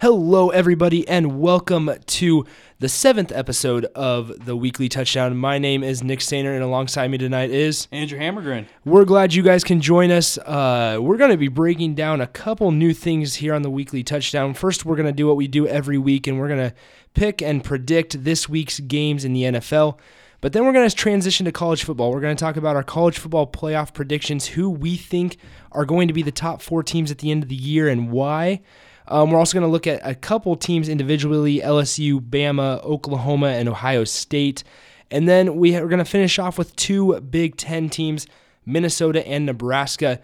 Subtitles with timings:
[0.00, 2.46] Hello, everybody, and welcome to
[2.78, 5.36] the seventh episode of the Weekly Touchdown.
[5.36, 8.66] My name is Nick Sainer, and alongside me tonight is Andrew Hammergren.
[8.84, 10.38] We're glad you guys can join us.
[10.38, 14.04] Uh, we're going to be breaking down a couple new things here on the Weekly
[14.04, 14.54] Touchdown.
[14.54, 16.76] First, we're going to do what we do every week, and we're going to
[17.14, 19.98] pick and predict this week's games in the NFL.
[20.40, 22.12] But then we're going to transition to college football.
[22.12, 25.38] We're going to talk about our college football playoff predictions, who we think
[25.72, 28.12] are going to be the top four teams at the end of the year, and
[28.12, 28.60] why.
[29.08, 33.68] Um, we're also going to look at a couple teams individually LSU, Bama, Oklahoma, and
[33.68, 34.64] Ohio State.
[35.10, 38.26] And then we are going to finish off with two Big Ten teams,
[38.66, 40.20] Minnesota and Nebraska.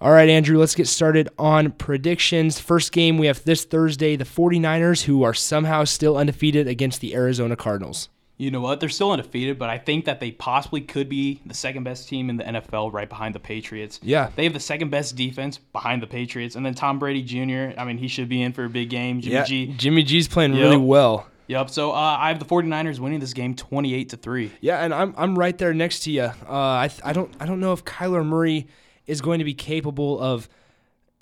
[0.00, 2.60] All right, Andrew, let's get started on predictions.
[2.60, 7.16] First game we have this Thursday the 49ers, who are somehow still undefeated against the
[7.16, 8.08] Arizona Cardinals.
[8.38, 8.78] You know what?
[8.78, 12.30] They're still undefeated, but I think that they possibly could be the second best team
[12.30, 13.98] in the NFL right behind the Patriots.
[14.00, 14.30] Yeah.
[14.36, 16.54] They have the second best defense behind the Patriots.
[16.54, 19.20] And then Tom Brady Jr., I mean, he should be in for a big game.
[19.20, 19.66] Jimmy yeah, G.
[19.76, 20.62] Jimmy G's playing Yep.
[20.62, 21.26] really well.
[21.48, 21.70] Yep.
[21.70, 24.52] So uh, I have the 49ers winning this game 28 to 3.
[24.60, 26.22] Yeah, and I'm I'm right there next to you.
[26.24, 28.68] Uh, I I don't I don't know if Kyler Murray
[29.06, 30.48] is going to be capable of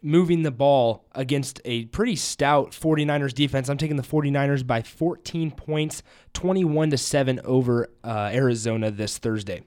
[0.03, 3.69] moving the ball against a pretty stout 49ers defense.
[3.69, 6.03] I'm taking the 49ers by 14 points,
[6.35, 9.63] 21 to 7 over uh, Arizona this Thursday.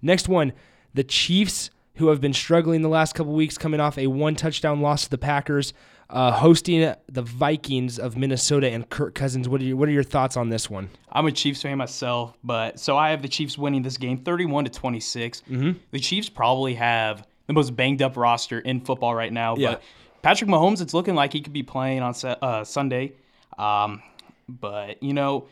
[0.00, 0.52] Next one,
[0.94, 4.80] the Chiefs who have been struggling the last couple weeks coming off a one touchdown
[4.80, 5.74] loss to the Packers,
[6.08, 9.48] uh, hosting the Vikings of Minnesota and Kirk Cousins.
[9.48, 10.90] What are your, what are your thoughts on this one?
[11.10, 14.64] I'm a Chiefs fan myself, but so I have the Chiefs winning this game 31
[14.64, 15.42] to 26.
[15.42, 15.78] Mm-hmm.
[15.90, 19.72] The Chiefs probably have the most banged up roster in football right now, Yeah.
[19.72, 19.82] but
[20.22, 23.12] Patrick Mahomes, it's looking like he could be playing on uh, Sunday.
[23.58, 24.02] Um,
[24.48, 25.46] but you know,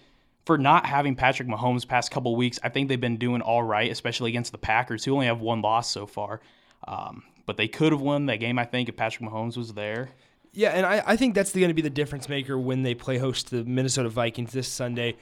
[0.47, 3.91] for not having Patrick Mahomes past couple weeks, I think they've been doing all right,
[3.91, 6.41] especially against the Packers, who only have one loss so far.
[6.89, 10.11] Um, but they could have won that game, I think, if Patrick Mahomes was there.
[10.53, 13.19] Yeah, and I, I think that's going to be the difference maker when they play
[13.19, 15.17] host to the Minnesota Vikings this Sunday.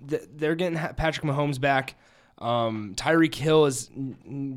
[0.00, 1.94] They're getting Patrick Mahomes back.
[2.38, 3.90] Um, Tyreek Hill is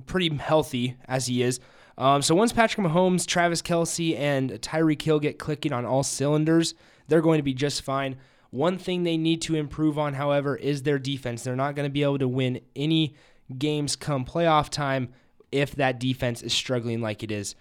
[0.08, 1.60] pretty healthy as he is.
[1.98, 6.74] Um, so once Patrick Mahomes, Travis Kelce, and Tyreek Hill get clicking on all cylinders,
[7.08, 8.18] they're going to be just fine.
[8.50, 11.44] One thing they need to improve on, however, is their defense.
[11.44, 13.16] They're not going to be able to win any
[13.58, 15.10] games come playoff time
[15.52, 17.56] if that defense is struggling like it is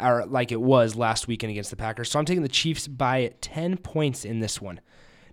[0.00, 2.10] or like it was last weekend against the Packers.
[2.10, 4.80] So I'm taking the Chiefs by 10 points in this one.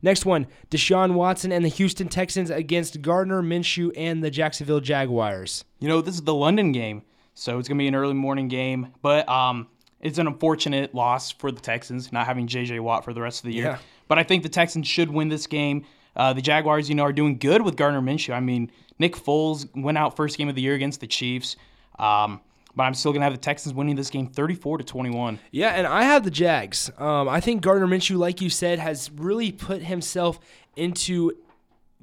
[0.05, 5.65] Next one, Deshaun Watson and the Houston Texans against Gardner Minshew and the Jacksonville Jaguars.
[5.79, 7.01] You know, this is the London game,
[7.33, 8.93] so it's gonna be an early morning game.
[9.01, 9.67] But um,
[9.99, 12.81] it's an unfortunate loss for the Texans not having J.J.
[12.81, 13.65] Watt for the rest of the year.
[13.65, 13.77] Yeah.
[14.07, 15.85] But I think the Texans should win this game.
[16.15, 18.35] Uh, the Jaguars, you know, are doing good with Gardner Minshew.
[18.35, 21.55] I mean, Nick Foles went out first game of the year against the Chiefs.
[21.97, 22.41] Um,
[22.75, 25.39] but I'm still gonna have the Texans winning this game 34 to 21.
[25.51, 26.91] Yeah, and I have the Jags.
[26.97, 30.39] Um, I think Gardner Minshew, like you said, has really put himself
[30.75, 31.31] into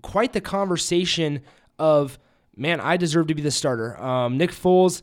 [0.02, 1.42] quite the conversation
[1.78, 2.18] of,
[2.56, 4.00] man, I deserve to be the starter.
[4.02, 5.02] Um, Nick Foles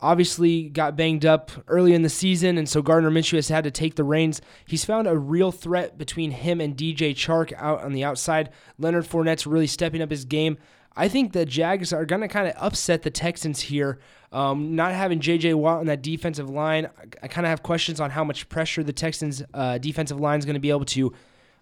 [0.00, 3.70] obviously got banged up early in the season, and so Gardner Minshew has had to
[3.70, 4.40] take the reins.
[4.66, 8.50] He's found a real threat between him and DJ Chark out on the outside.
[8.78, 10.58] Leonard Fournette's really stepping up his game.
[10.96, 13.98] I think the Jags are going to kind of upset the Texans here.
[14.34, 15.54] Um, not having J.J.
[15.54, 18.82] Watt on that defensive line, I, I kind of have questions on how much pressure
[18.82, 21.12] the Texans' uh, defensive line is going to be able to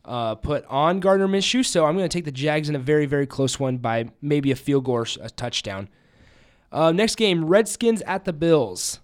[0.07, 1.67] uh, put on Gardner Minshew.
[1.67, 4.51] So I'm going to take the Jags in a very, very close one by maybe
[4.51, 5.91] a field goal or a touchdown.
[6.73, 9.01] Uh, next game, Redskins at the Bills.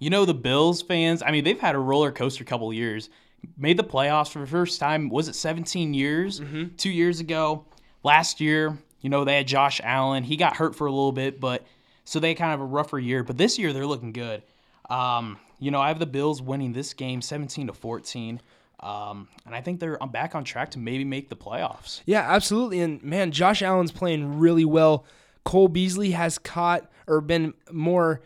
[0.00, 3.08] You know, the Bills fans, I mean, they've had a roller coaster couple years.
[3.56, 6.40] Made the playoffs for the first time, was it 17 years?
[6.76, 7.64] Two years ago.
[8.02, 10.24] Last year, you know, they had Josh Allen.
[10.24, 11.64] He got hurt for a little bit, but
[12.06, 13.22] so they kind of a rougher year.
[13.22, 14.42] But this year, they're looking good.
[14.88, 18.40] Um, you know, I have the Bills winning this game 17 to 14.
[18.80, 22.02] Um, and I think they're back on track to maybe make the playoffs.
[22.06, 22.80] Yeah, absolutely.
[22.80, 25.04] And man, Josh Allen's playing really well.
[25.44, 28.20] Cole Beasley has caught or been more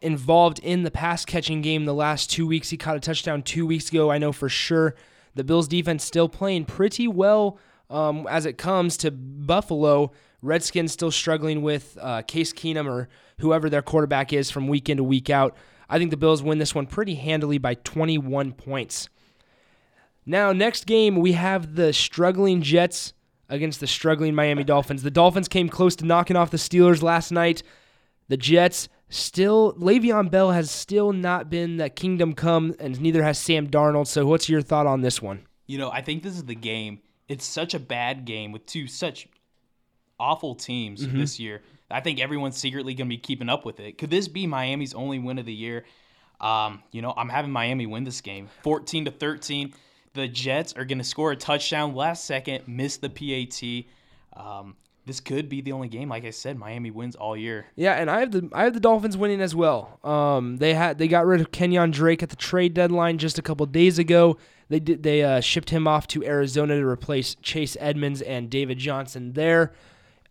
[0.00, 2.70] involved in the pass catching game the last two weeks.
[2.70, 4.10] He caught a touchdown two weeks ago.
[4.10, 4.94] I know for sure.
[5.34, 7.58] The Bills defense still playing pretty well
[7.90, 10.12] um, as it comes to Buffalo.
[10.42, 13.08] Redskins still struggling with uh, Case Keenum or
[13.38, 15.56] whoever their quarterback is from week in to week out.
[15.88, 19.08] I think the Bills win this one pretty handily by 21 points.
[20.26, 23.14] Now, next game, we have the struggling Jets
[23.48, 25.02] against the struggling Miami Dolphins.
[25.02, 27.62] The Dolphins came close to knocking off the Steelers last night.
[28.28, 33.38] The Jets still, Le'Veon Bell has still not been that kingdom come, and neither has
[33.38, 34.06] Sam Darnold.
[34.06, 35.46] So, what's your thought on this one?
[35.66, 37.00] You know, I think this is the game.
[37.26, 39.28] It's such a bad game with two such
[40.18, 41.62] awful teams this year.
[41.90, 43.96] I think everyone's secretly going to be keeping up with it.
[43.98, 45.84] Could this be Miami's only win of the year?
[46.40, 49.72] Um, you know, I'm having Miami win this game, 14 to 13.
[50.14, 53.86] the Jets are going to score a touchdown last second, miss the PAT.
[54.40, 54.76] Um,
[55.06, 56.10] this could be the only game.
[56.10, 57.66] Like I said, Miami wins all year.
[57.76, 59.98] Yeah, and I have the I have the Dolphins winning as well.
[60.04, 63.42] Um, they had they got rid of Kenyan Drake at the trade deadline just a
[63.42, 64.36] couple days ago.
[64.68, 68.76] They did they uh, shipped him off to Arizona to replace Chase Edmonds and David
[68.78, 69.72] Johnson there.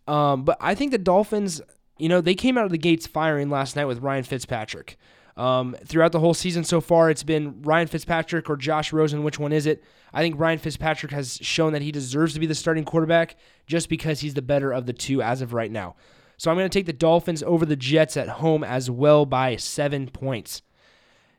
[0.08, 1.60] Um, but I think the Dolphins,
[1.98, 4.96] you know, they came out of the gates firing last night with Ryan Fitzpatrick.
[5.36, 9.22] Um, throughout the whole season so far, it's been Ryan Fitzpatrick or Josh Rosen.
[9.22, 9.84] Which one is it?
[10.12, 13.88] I think Ryan Fitzpatrick has shown that he deserves to be the starting quarterback just
[13.88, 15.94] because he's the better of the two as of right now.
[16.38, 19.56] So I'm going to take the Dolphins over the Jets at home as well by
[19.56, 20.62] seven points.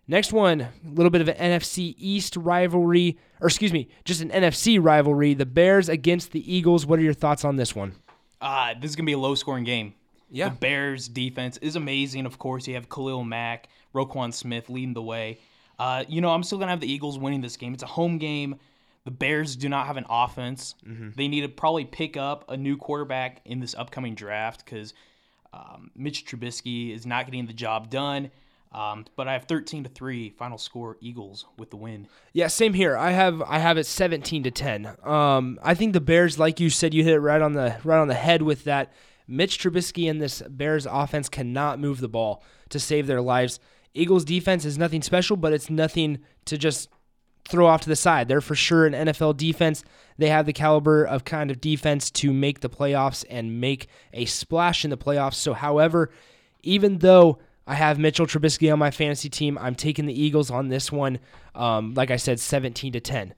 [0.07, 4.29] Next one, a little bit of an NFC East rivalry, or excuse me, just an
[4.29, 5.33] NFC rivalry.
[5.33, 6.85] The Bears against the Eagles.
[6.85, 7.95] What are your thoughts on this one?
[8.41, 9.93] Uh, this is going to be a low scoring game.
[10.29, 10.49] Yeah.
[10.49, 12.25] The Bears defense is amazing.
[12.25, 15.39] Of course, you have Khalil Mack, Roquan Smith leading the way.
[15.77, 17.73] Uh, you know, I'm still going to have the Eagles winning this game.
[17.73, 18.55] It's a home game.
[19.05, 20.75] The Bears do not have an offense.
[20.87, 21.09] Mm-hmm.
[21.15, 24.93] They need to probably pick up a new quarterback in this upcoming draft because
[25.53, 28.29] um, Mitch Trubisky is not getting the job done.
[28.71, 32.07] Um, but I have 13 to 3 final score Eagles with the win.
[32.33, 32.95] Yeah, same here.
[32.95, 34.95] I have I have it 17 to 10.
[35.03, 37.99] Um, I think the Bears, like you said, you hit it right on the right
[37.99, 38.93] on the head with that.
[39.27, 43.59] Mitch Trubisky and this Bears offense cannot move the ball to save their lives.
[43.93, 46.89] Eagles defense is nothing special, but it's nothing to just
[47.47, 48.27] throw off to the side.
[48.27, 49.83] They're for sure an NFL defense.
[50.17, 54.25] They have the caliber of kind of defense to make the playoffs and make a
[54.25, 55.35] splash in the playoffs.
[55.35, 56.11] So, however,
[56.61, 57.39] even though
[57.69, 61.19] I have Mitchell Trubisky on my fantasy team, I'm taking the Eagles on this one.
[61.53, 63.35] Um, like I said, 17 to 10.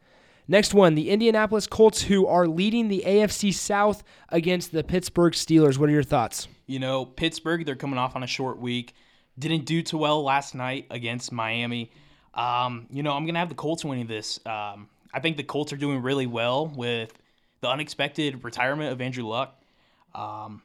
[0.48, 5.78] Next one, the Indianapolis Colts, who are leading the AFC South against the Pittsburgh Steelers.
[5.78, 6.48] What are your thoughts?
[6.66, 8.94] You know, Pittsburgh, they're coming off on a short week.
[9.38, 11.92] Didn't do too well last night against Miami.
[12.34, 14.39] Um, you know, I'm going to have the Colts winning this.
[14.45, 17.12] Um, I think the Colts are doing really well with
[17.60, 19.62] the unexpected retirement of Andrew Luck.
[20.16, 20.62] Um,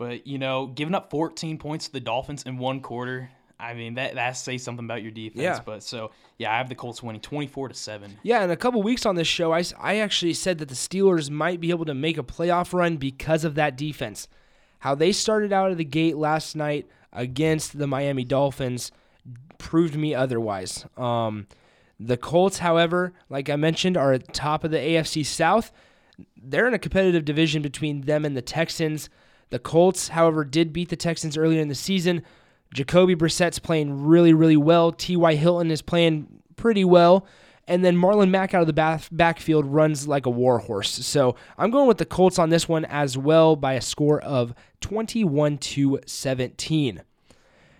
[0.00, 3.96] but, you know, giving up 14 points to the Dolphins in one quarter, I mean,
[3.96, 5.42] that that says something about your defense.
[5.42, 5.60] Yeah.
[5.62, 8.18] But so, yeah, I have the Colts winning 24 to 7.
[8.22, 11.28] Yeah, in a couple weeks on this show, I I actually said that the Steelers
[11.28, 14.26] might be able to make a playoff run because of that defense.
[14.78, 18.92] How they started out of the gate last night against the Miami Dolphins
[19.58, 20.86] proved me otherwise.
[20.96, 21.46] Um,
[21.98, 25.70] the Colts, however, like I mentioned, are at top of the AFC South.
[26.42, 29.10] They're in a competitive division between them and the Texans.
[29.50, 32.22] The Colts, however, did beat the Texans earlier in the season.
[32.72, 34.92] Jacoby Brissett's playing really, really well.
[34.92, 35.34] T.Y.
[35.34, 37.26] Hilton is playing pretty well.
[37.66, 40.90] And then Marlon Mack out of the back, backfield runs like a warhorse.
[41.06, 44.54] So I'm going with the Colts on this one as well by a score of
[44.80, 47.02] 21 to 17.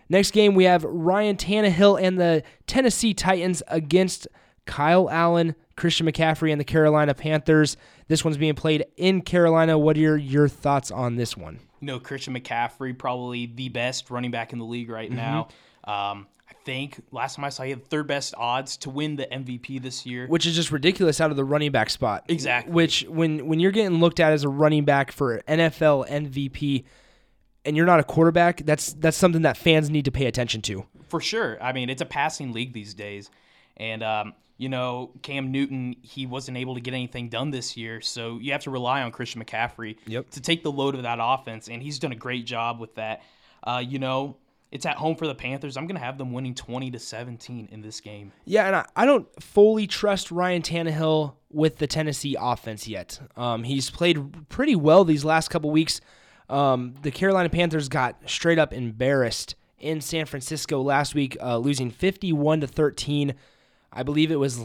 [0.08, 4.26] Next game, we have Ryan Tannehill and the Tennessee Titans against
[4.64, 7.76] Kyle Allen, Christian McCaffrey, and the Carolina Panthers.
[8.06, 9.78] This one's being played in Carolina.
[9.78, 11.58] What are your, your thoughts on this one?
[11.80, 15.48] you know, Christian McCaffrey, probably the best running back in the league right now.
[15.84, 19.26] Um, I think last time I saw, he had third best odds to win the
[19.26, 20.26] MVP this year.
[20.26, 22.24] Which is just ridiculous out of the running back spot.
[22.28, 22.72] Exactly.
[22.72, 26.84] Which when when you're getting looked at as a running back for NFL MVP
[27.64, 30.84] and you're not a quarterback, that's that's something that fans need to pay attention to.
[31.08, 31.60] For sure.
[31.62, 33.30] I mean, it's a passing league these days.
[33.76, 38.02] And, um, you know, Cam Newton, he wasn't able to get anything done this year.
[38.02, 40.28] So you have to rely on Christian McCaffrey Yep.
[40.32, 41.68] to take the load of that offense.
[41.70, 43.22] And he's done a great job with that.
[43.64, 44.36] Uh, you know,
[44.70, 45.78] it's at home for the Panthers.
[45.78, 48.32] I'm going to have them winning 20 to 17 in this game.
[48.44, 53.18] Yeah, and I, I don't fully trust Ryan Tannehill with the Tennessee offense yet.
[53.38, 56.02] Um, he's played pretty well these last couple weeks.
[56.50, 61.90] Um, the Carolina Panthers got straight up embarrassed in San Francisco last week, uh, losing
[61.90, 63.34] 51 to 13.
[63.92, 64.60] I believe it was,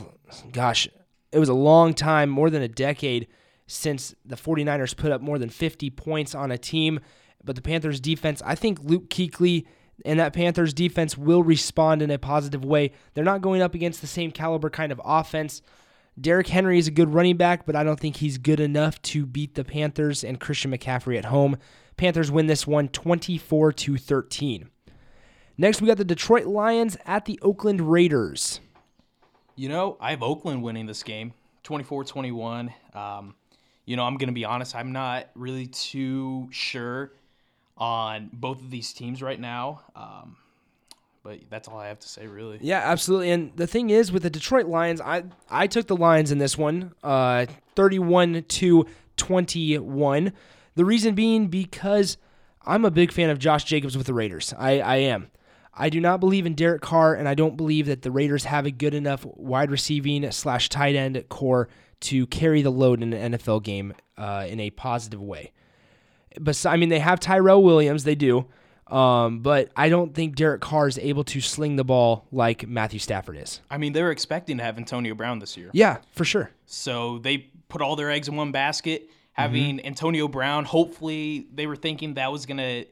[0.51, 0.87] gosh,
[1.31, 3.27] it was a long time, more than a decade,
[3.67, 6.99] since the 49ers put up more than 50 points on a team.
[7.43, 9.65] But the Panthers defense, I think Luke Kuechly
[10.03, 12.91] and that Panthers defense will respond in a positive way.
[13.13, 15.61] They're not going up against the same caliber kind of offense.
[16.19, 19.25] Derrick Henry is a good running back, but I don't think he's good enough to
[19.25, 21.57] beat the Panthers and Christian McCaffrey at home.
[21.97, 24.69] Panthers win this one 24 to 13.
[25.57, 28.59] Next, we got the Detroit Lions at the Oakland Raiders.
[29.55, 31.33] You know, I have Oakland winning this game
[31.63, 32.73] 24 21.
[32.93, 33.35] Um,
[33.85, 37.11] you know, I'm going to be honest, I'm not really too sure
[37.77, 39.81] on both of these teams right now.
[39.95, 40.37] Um,
[41.23, 42.59] but that's all I have to say, really.
[42.61, 43.31] Yeah, absolutely.
[43.31, 46.57] And the thing is, with the Detroit Lions, I I took the Lions in this
[46.57, 48.85] one, uh, 31 to
[49.17, 50.33] 21.
[50.75, 52.17] The reason being because
[52.65, 54.53] I'm a big fan of Josh Jacobs with the Raiders.
[54.57, 55.31] I, I am.
[55.77, 58.65] I do not believe in Derek Carr, and I don't believe that the Raiders have
[58.65, 61.67] a good enough wide receiving slash tight end corps
[62.01, 65.51] to carry the load in an NFL game uh, in a positive way.
[66.39, 68.45] But I mean, they have Tyrell Williams, they do,
[68.87, 72.99] um, but I don't think Derek Carr is able to sling the ball like Matthew
[72.99, 73.61] Stafford is.
[73.69, 75.69] I mean, they were expecting to have Antonio Brown this year.
[75.73, 76.51] Yeah, for sure.
[76.65, 79.09] So they put all their eggs in one basket.
[79.33, 79.87] Having mm-hmm.
[79.87, 82.85] Antonio Brown, hopefully they were thinking that was gonna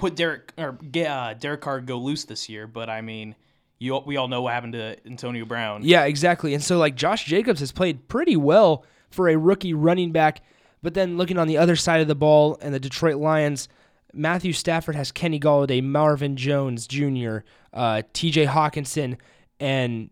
[0.00, 2.66] put Derek or uh, Derek Carr go loose this year.
[2.66, 3.36] But I mean,
[3.78, 5.82] you we all know what happened to Antonio Brown.
[5.84, 6.54] Yeah, exactly.
[6.54, 10.42] And so like Josh Jacobs has played pretty well for a rookie running back.
[10.82, 13.68] But then looking on the other side of the ball and the Detroit Lions,
[14.14, 17.38] Matthew Stafford has Kenny Golladay, Marvin Jones Jr.,
[17.72, 18.46] uh, T.J.
[18.46, 19.18] Hockenson,
[19.60, 20.10] and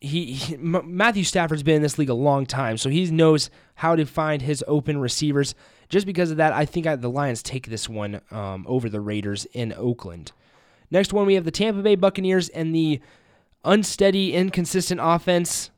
[0.00, 3.50] he, he M- Matthew Stafford's been in this league a long time, so he knows
[3.76, 5.54] how to find his open receivers.
[5.90, 9.00] Just because of that, I think I, the Lions take this one um, over the
[9.00, 10.32] Raiders in Oakland.
[10.90, 13.00] Next one, we have the Tampa Bay Buccaneers and the
[13.64, 15.70] unsteady, inconsistent offense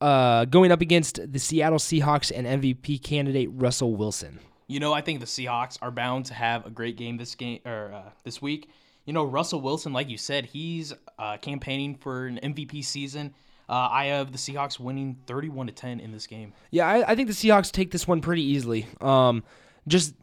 [0.00, 4.40] uh, going up against the Seattle Seahawks and MVP candidate Russell Wilson.
[4.66, 7.60] You know, I think the Seahawks are bound to have a great game this game
[7.64, 8.68] or uh, this week.
[9.06, 13.34] You know, Russell Wilson, like you said, he's uh, campaigning for an MVP season.
[13.68, 16.54] Uh, I have the Seahawks winning 31 to 10 in this game.
[16.70, 18.86] Yeah, I, I think the Seahawks take this one pretty easily.
[19.00, 19.44] Um,
[19.86, 20.14] just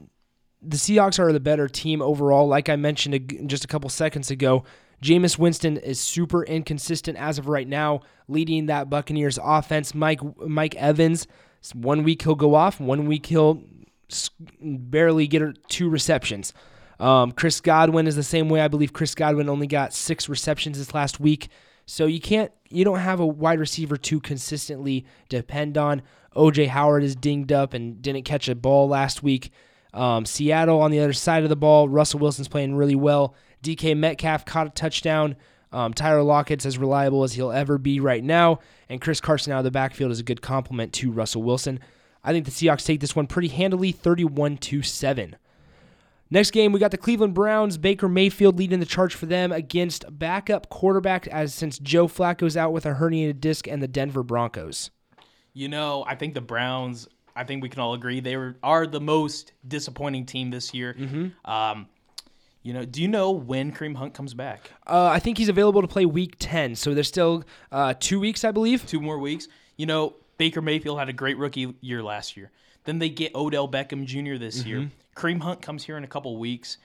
[0.61, 2.47] the Seahawks are the better team overall.
[2.47, 4.63] Like I mentioned just a couple seconds ago,
[5.01, 9.93] Jameis Winston is super inconsistent as of right now, leading that Buccaneers offense.
[9.93, 11.27] Mike Mike Evans,
[11.73, 13.61] one week he'll go off, one week he'll
[14.59, 16.53] barely get two receptions.
[16.99, 18.61] Um, Chris Godwin is the same way.
[18.61, 21.49] I believe Chris Godwin only got six receptions this last week.
[21.85, 26.01] So you can't, you don't have a wide receiver to consistently depend on.
[26.35, 29.51] OJ Howard is dinged up and didn't catch a ball last week.
[29.93, 33.35] Um, Seattle on the other side of the ball, Russell Wilson's playing really well.
[33.63, 35.35] DK Metcalf caught a touchdown.
[35.71, 39.59] Um, Tyler Lockett's as reliable as he'll ever be right now, and Chris Carson out
[39.59, 41.79] of the backfield is a good complement to Russell Wilson.
[42.23, 45.35] I think the Seahawks take this one pretty handily, 31 to 7.
[46.31, 47.77] Next game, we got the Cleveland Browns.
[47.77, 52.73] Baker Mayfield leading the charge for them against backup quarterback as since Joe Flacco's out
[52.73, 54.89] with a herniated disc and the Denver Broncos.
[55.53, 57.07] You know, I think the Browns.
[57.37, 60.95] I think we can all agree they were are the most disappointing team this year.
[60.97, 61.49] Mm-hmm.
[61.49, 61.87] Um,
[62.63, 64.71] you know, do you know when Kareem Hunt comes back?
[64.87, 68.43] Uh, I think he's available to play Week Ten, so there's still uh, two weeks,
[68.43, 68.87] I believe.
[68.87, 69.47] Two more weeks.
[69.77, 72.51] You know, Baker Mayfield had a great rookie year last year.
[72.85, 74.37] Then they get Odell Beckham Jr.
[74.37, 74.67] this mm-hmm.
[74.67, 74.91] year.
[75.15, 76.77] Kareem Hunt comes here in a couple weeks,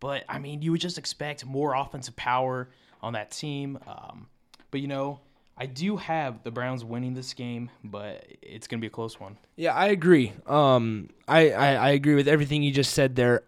[0.00, 2.68] but I mean, you would just expect more offensive power
[3.00, 3.78] on that team.
[3.86, 4.28] Um,
[4.70, 5.20] but you know,
[5.56, 9.18] I do have the Browns winning this game, but it's going to be a close
[9.18, 9.38] one.
[9.56, 10.32] Yeah, I agree.
[10.46, 13.44] Um, I, I, I agree with everything you just said there.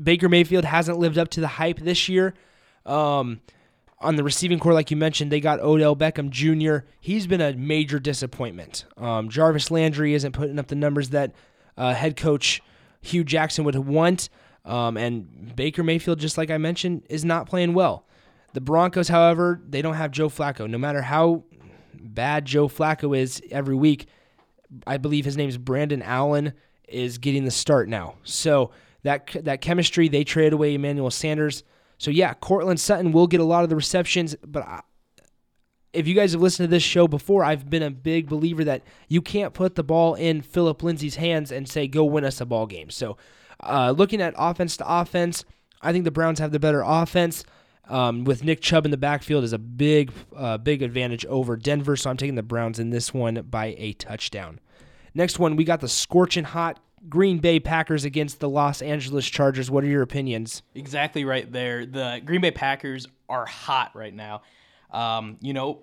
[0.00, 2.34] Baker Mayfield hasn't lived up to the hype this year.
[2.86, 3.40] Um,
[4.00, 6.86] on the receiving corps, like you mentioned, they got Odell Beckham Jr.
[7.00, 8.84] He's been a major disappointment.
[8.96, 11.34] Um, Jarvis Landry isn't putting up the numbers that
[11.76, 12.62] uh, head coach
[13.00, 14.28] Hue Jackson would want.
[14.64, 18.06] Um, and Baker Mayfield, just like I mentioned, is not playing well.
[18.52, 20.68] The Broncos, however, they don't have Joe Flacco.
[20.68, 21.44] No matter how
[21.94, 24.06] bad Joe Flacco is every week,
[24.86, 26.52] I believe his name is Brandon Allen,
[26.86, 28.16] is getting the start now.
[28.24, 28.70] So
[29.02, 31.62] that that chemistry, they traded away Emmanuel Sanders.
[31.98, 34.66] So yeah, Courtland Sutton will get a lot of the receptions, but
[35.92, 38.82] if you guys have listened to this show before, I've been a big believer that
[39.08, 42.46] you can't put the ball in Phillip Lindsay's hands and say go win us a
[42.46, 42.90] ball game.
[42.90, 43.16] So
[43.60, 45.44] uh, looking at offense to offense,
[45.80, 47.44] I think the Browns have the better offense.
[47.88, 51.96] Um, with Nick Chubb in the backfield is a big, uh, big advantage over Denver.
[51.96, 54.60] So I'm taking the Browns in this one by a touchdown.
[55.14, 59.70] Next one, we got the scorching hot Green Bay Packers against the Los Angeles Chargers.
[59.70, 60.62] What are your opinions?
[60.74, 61.86] Exactly right there.
[61.86, 64.42] The Green Bay Packers are hot right now.
[64.90, 65.82] Um, you know,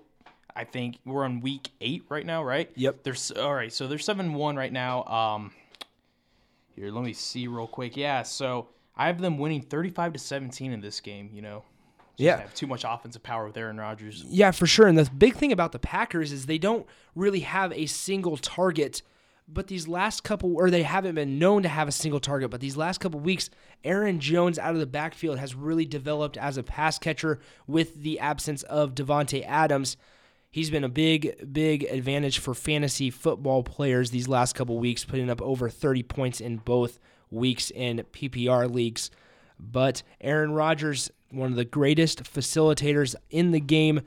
[0.54, 2.70] I think we're on week eight right now, right?
[2.74, 3.02] Yep.
[3.02, 3.72] There's all right.
[3.72, 5.04] So they're seven one right now.
[5.04, 5.52] Um,
[6.74, 7.96] here, let me see real quick.
[7.96, 8.22] Yeah.
[8.22, 11.30] So I have them winning thirty five to seventeen in this game.
[11.32, 11.64] You know.
[12.16, 12.40] Just yeah.
[12.40, 14.24] Have too much offensive power with Aaron Rodgers.
[14.26, 14.86] Yeah, for sure.
[14.86, 19.02] And the big thing about the Packers is they don't really have a single target
[19.48, 22.60] but these last couple, or they haven't been known to have a single target, but
[22.60, 23.48] these last couple weeks,
[23.84, 28.18] Aaron Jones out of the backfield has really developed as a pass catcher with the
[28.18, 29.96] absence of Davante Adams.
[30.50, 35.30] He's been a big, big advantage for fantasy football players these last couple weeks, putting
[35.30, 36.98] up over 30 points in both
[37.30, 39.10] weeks in PPR leagues.
[39.60, 44.00] But Aaron Rodgers, one of the greatest facilitators in the game,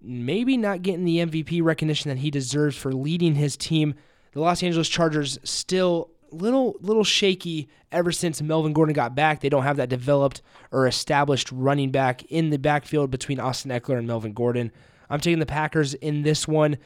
[0.00, 3.94] maybe not getting the MVP recognition that he deserves for leading his team
[4.38, 9.40] the Los Angeles Chargers still little little shaky ever since Melvin Gordon got back.
[9.40, 13.98] They don't have that developed or established running back in the backfield between Austin Ekeler
[13.98, 14.70] and Melvin Gordon.
[15.10, 16.78] I'm taking the Packers in this one,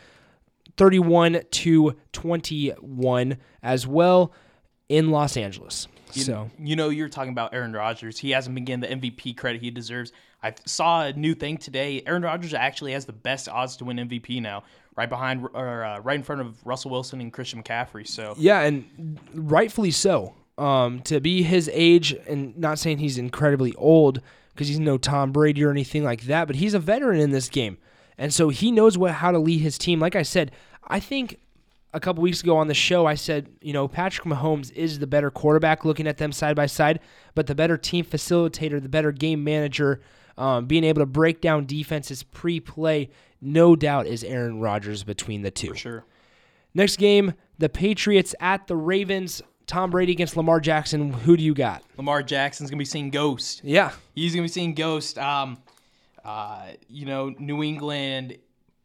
[0.76, 4.32] 31 to 21 as well
[4.88, 5.88] in Los Angeles.
[6.14, 8.18] You, so you know you're talking about Aaron Rodgers.
[8.18, 10.12] He hasn't been getting the MVP credit he deserves.
[10.42, 12.02] I saw a new thing today.
[12.06, 14.64] Aaron Rodgers actually has the best odds to win MVP now,
[14.96, 18.06] right behind or uh, right in front of Russell Wilson and Christian McCaffrey.
[18.06, 20.34] So yeah, and rightfully so.
[20.58, 24.20] Um, to be his age, and not saying he's incredibly old
[24.52, 27.48] because he's no Tom Brady or anything like that, but he's a veteran in this
[27.48, 27.78] game,
[28.18, 29.98] and so he knows what how to lead his team.
[29.98, 30.52] Like I said,
[30.86, 31.40] I think
[31.94, 35.06] a couple weeks ago on the show, I said, you know, Patrick Mahomes is the
[35.06, 37.00] better quarterback looking at them side by side,
[37.34, 40.00] but the better team facilitator, the better game manager,
[40.38, 43.10] um, being able to break down defenses pre play,
[43.42, 45.70] no doubt is Aaron Rodgers between the two.
[45.70, 46.04] for sure.
[46.74, 49.42] Next game, the Patriots at the Ravens.
[49.66, 51.12] Tom Brady against Lamar Jackson.
[51.12, 51.82] Who do you got?
[51.96, 53.62] Lamar Jackson's gonna be seeing Ghost.
[53.64, 53.92] Yeah.
[54.14, 55.18] He's gonna be seeing Ghost.
[55.18, 55.58] Um,
[56.24, 58.38] uh, you know, New England,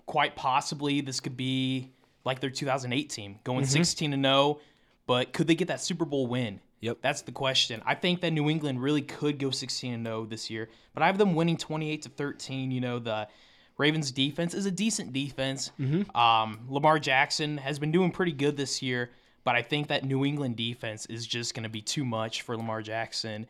[0.05, 1.91] quite possibly this could be
[2.25, 4.59] like their 2008 team, going 16 to 0.
[5.05, 6.59] But could they get that Super Bowl win?
[6.81, 6.97] Yep.
[7.01, 7.81] That's the question.
[7.85, 11.07] I think that New England really could go 16 and 0 this year, but I
[11.07, 12.71] have them winning 28 to 13.
[12.71, 13.27] You know, the
[13.77, 15.71] Ravens defense is a decent defense.
[16.15, 19.11] Um, Lamar Jackson has been doing pretty good this year,
[19.43, 22.57] but I think that New England defense is just going to be too much for
[22.57, 23.47] Lamar Jackson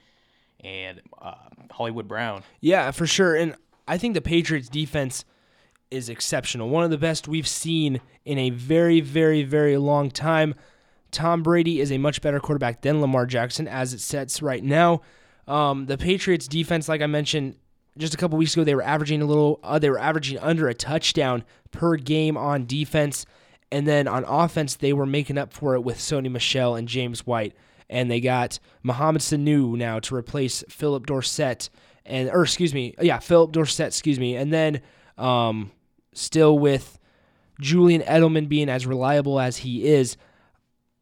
[0.63, 1.35] and uh,
[1.71, 2.43] Hollywood Brown.
[2.61, 3.35] Yeah, for sure.
[3.35, 3.55] And
[3.87, 5.23] I think the Patriots defense
[5.89, 6.69] is exceptional.
[6.69, 10.55] One of the best we've seen in a very, very, very long time.
[11.11, 15.01] Tom Brady is a much better quarterback than Lamar Jackson as it sets right now.
[15.47, 17.55] Um, the Patriots defense, like I mentioned
[17.97, 19.59] just a couple weeks ago, they were averaging a little.
[19.63, 23.25] Uh, they were averaging under a touchdown per game on defense,
[23.71, 27.25] and then on offense, they were making up for it with Sony Michel and James
[27.25, 27.55] White,
[27.89, 31.69] and they got Mohamed Sanu now to replace Phillip Dorsett,
[32.05, 34.81] and or excuse me, yeah, Phillip Dorsett, excuse me, and then
[35.17, 35.71] um,
[36.13, 36.99] still with
[37.59, 40.17] Julian Edelman being as reliable as he is.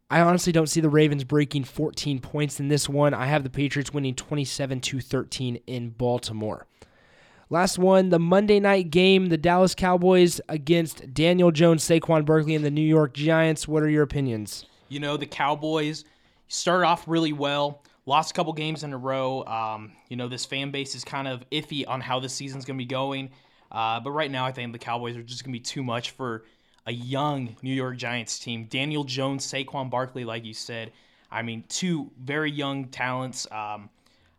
[0.09, 3.13] I honestly don't see the Ravens breaking 14 points in this one.
[3.13, 6.67] I have the Patriots winning 27 to 13 in Baltimore.
[7.49, 12.65] Last one, the Monday night game, the Dallas Cowboys against Daniel Jones, Saquon Barkley, and
[12.65, 13.67] the New York Giants.
[13.67, 14.65] What are your opinions?
[14.89, 16.05] You know, the Cowboys
[16.47, 19.43] started off really well, lost a couple games in a row.
[19.45, 22.77] Um, you know, this fan base is kind of iffy on how this season's going
[22.77, 23.29] to be going.
[23.71, 26.11] Uh, but right now, I think the Cowboys are just going to be too much
[26.11, 26.45] for
[26.87, 28.65] a young New York Giants team.
[28.65, 30.91] Daniel Jones, Saquon Barkley, like you said.
[31.31, 33.45] I mean, two very young talents.
[33.51, 33.89] Um,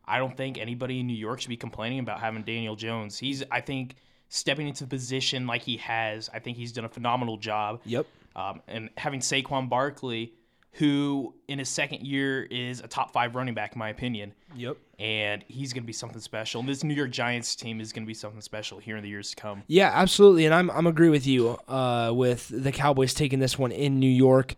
[0.09, 3.19] I don't think anybody in New York should be complaining about having Daniel Jones.
[3.19, 3.97] He's, I think,
[4.29, 6.31] stepping into the position like he has.
[6.33, 7.81] I think he's done a phenomenal job.
[7.85, 8.07] Yep.
[8.35, 10.35] Um, and having Saquon Barkley,
[10.73, 14.35] who in his second year is a top five running back, in my opinion.
[14.55, 14.77] Yep.
[14.99, 16.61] And he's going to be something special.
[16.61, 19.09] And this New York Giants team is going to be something special here in the
[19.09, 19.63] years to come.
[19.69, 23.73] Yeah, absolutely, and I'm I'm agree with you uh, with the Cowboys taking this one
[23.73, 24.55] in New York.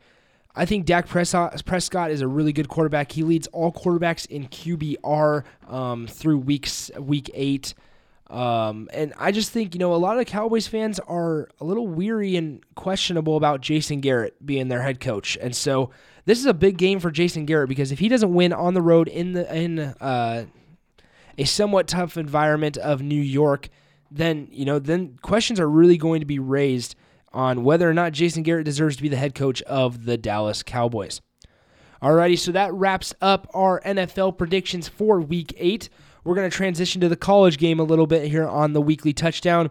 [0.54, 3.12] I think Dak Prescott, is a really good quarterback.
[3.12, 7.74] He leads all quarterbacks in QBR um, through weeks week eight.
[8.28, 11.86] Um, and I just think, you know, a lot of Cowboys fans are a little
[11.86, 15.38] weary and questionable about Jason Garrett being their head coach.
[15.40, 15.90] And so
[16.26, 18.82] this is a big game for Jason Garrett because if he doesn't win on the
[18.82, 20.44] road in the in uh,
[21.38, 23.70] a somewhat tough environment of New York,
[24.10, 26.96] then, you know, then questions are really going to be raised
[27.32, 30.62] on whether or not Jason Garrett deserves to be the head coach of the Dallas
[30.62, 31.20] Cowboys.
[32.02, 35.88] Alrighty, so that wraps up our NFL predictions for week eight.
[36.24, 39.12] We're going to transition to the college game a little bit here on the weekly
[39.12, 39.70] touchdown.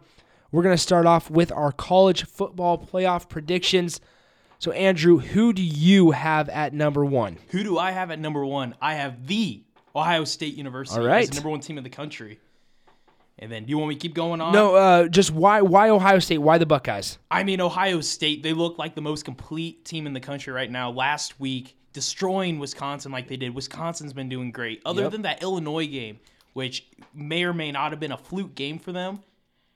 [0.52, 4.02] We're going to start off with our college football playoff predictions.
[4.60, 7.38] So, Andrew, who do you have at number one?
[7.50, 8.76] Who do I have at number one?
[8.82, 9.64] I have the
[9.96, 11.24] Ohio State University All right.
[11.24, 12.40] as the number one team in the country.
[13.40, 14.52] And then, do you want me to keep going on?
[14.52, 16.40] No, uh, just why why Ohio State?
[16.40, 17.20] Why the Buckeyes?
[17.30, 20.72] I mean, Ohio State, they look like the most complete team in the country right
[20.72, 20.90] now.
[20.90, 23.54] Last week, destroying Wisconsin like they did.
[23.54, 24.82] Wisconsin's been doing great.
[24.86, 25.12] Other Yep.
[25.12, 26.20] than that Illinois game,
[26.54, 29.20] which may or may not have been a fluke game for them,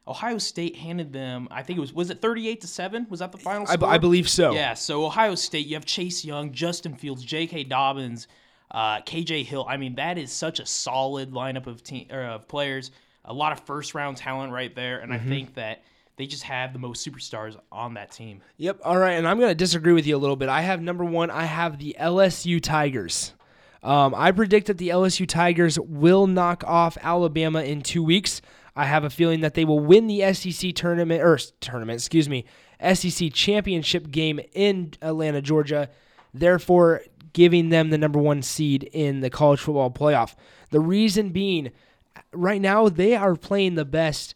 [0.07, 3.05] Ohio State handed them, I think it was, was it 38 to 7?
[3.09, 3.87] Was that the final I, score?
[3.89, 4.53] I believe so.
[4.53, 7.65] Yeah, so Ohio State, you have Chase Young, Justin Fields, J.K.
[7.65, 8.27] Dobbins,
[8.71, 9.65] uh, KJ Hill.
[9.69, 12.89] I mean, that is such a solid lineup of team or of players.
[13.25, 15.25] A lot of first round talent right there, and Mm-hmm.
[15.25, 15.83] I think that
[16.17, 18.41] they just have the most superstars on that team.
[18.57, 18.81] Yep.
[18.83, 20.49] All right, and I'm going to disagree with you a little bit.
[20.49, 21.31] I have number one.
[21.31, 23.33] I have the LSU Tigers.
[23.83, 28.41] Um, I predict that the LSU Tigers will knock off Alabama in two weeks.
[28.75, 32.45] I have a feeling that they will win the SEC tournament or tournament, excuse me,
[32.93, 35.89] SEC championship game in Atlanta, Georgia.
[36.33, 37.01] Therefore,
[37.33, 40.35] giving them the number one seed in the college football playoff.
[40.69, 41.71] The reason being,
[42.33, 44.35] right now they are playing the best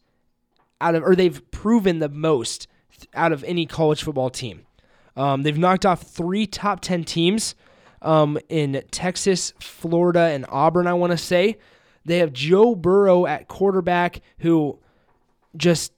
[0.82, 2.68] out of, or they've proven the most
[3.14, 4.66] out of any college football team.
[5.16, 7.56] Um, they've knocked off three top 10 teams
[8.02, 11.58] um, in Texas, Florida, and Auburn, I want to say.
[12.04, 14.80] They have Joe Burrow at quarterback, who
[15.56, 15.92] just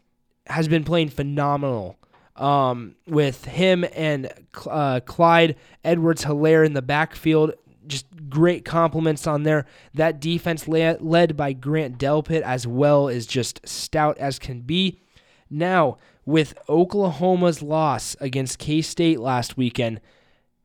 [0.45, 1.97] has been playing phenomenal.
[2.35, 4.31] Um, with him and
[4.69, 7.53] uh, Clyde Edwards Helaire in the backfield,
[7.87, 9.65] just great compliments on there.
[9.93, 14.99] That defense led by Grant Delpit as well is just stout as can be.
[15.49, 20.01] Now, with Oklahoma's loss against K State last weekend,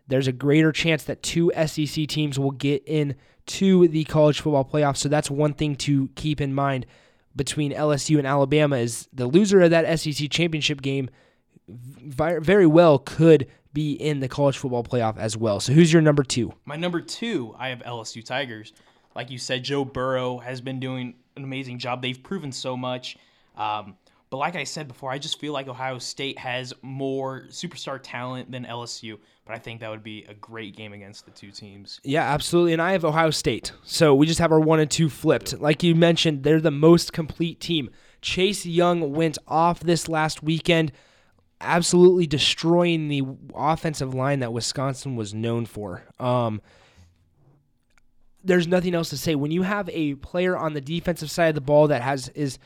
[0.09, 3.15] there's a greater chance that two SEC teams will get in
[3.47, 4.99] to the college football playoffs.
[4.99, 6.87] So that's one thing to keep in mind
[7.35, 11.09] between LSU and Alabama is the loser of that SEC championship game
[11.69, 15.61] very well could be in the college football playoff as well.
[15.61, 16.53] So who's your number 2?
[16.65, 18.73] My number 2, I have LSU Tigers.
[19.15, 22.03] Like you said, Joe Burrow has been doing an amazing job.
[22.03, 23.17] They've proven so much.
[23.57, 23.97] Um,
[24.33, 28.51] but like I said before, I just feel like Ohio State has more superstar talent
[28.51, 29.19] than LSU.
[29.45, 32.01] But I think that would be a great game against the two teams.
[32.03, 32.73] Yeah, absolutely.
[32.73, 33.73] And I have Ohio State.
[33.85, 35.61] So we just have our one and two flipped.
[35.61, 37.91] Like you mentioned, they're the most complete team.
[38.23, 40.93] Chase Young went off this last weekend,
[41.63, 43.23] absolutely destroying the
[43.55, 46.05] offensive line that Wisconsin was known for.
[46.19, 46.61] Um,
[48.45, 49.35] there's nothing else to say.
[49.35, 52.59] When you have a player on the defensive side of the ball that has is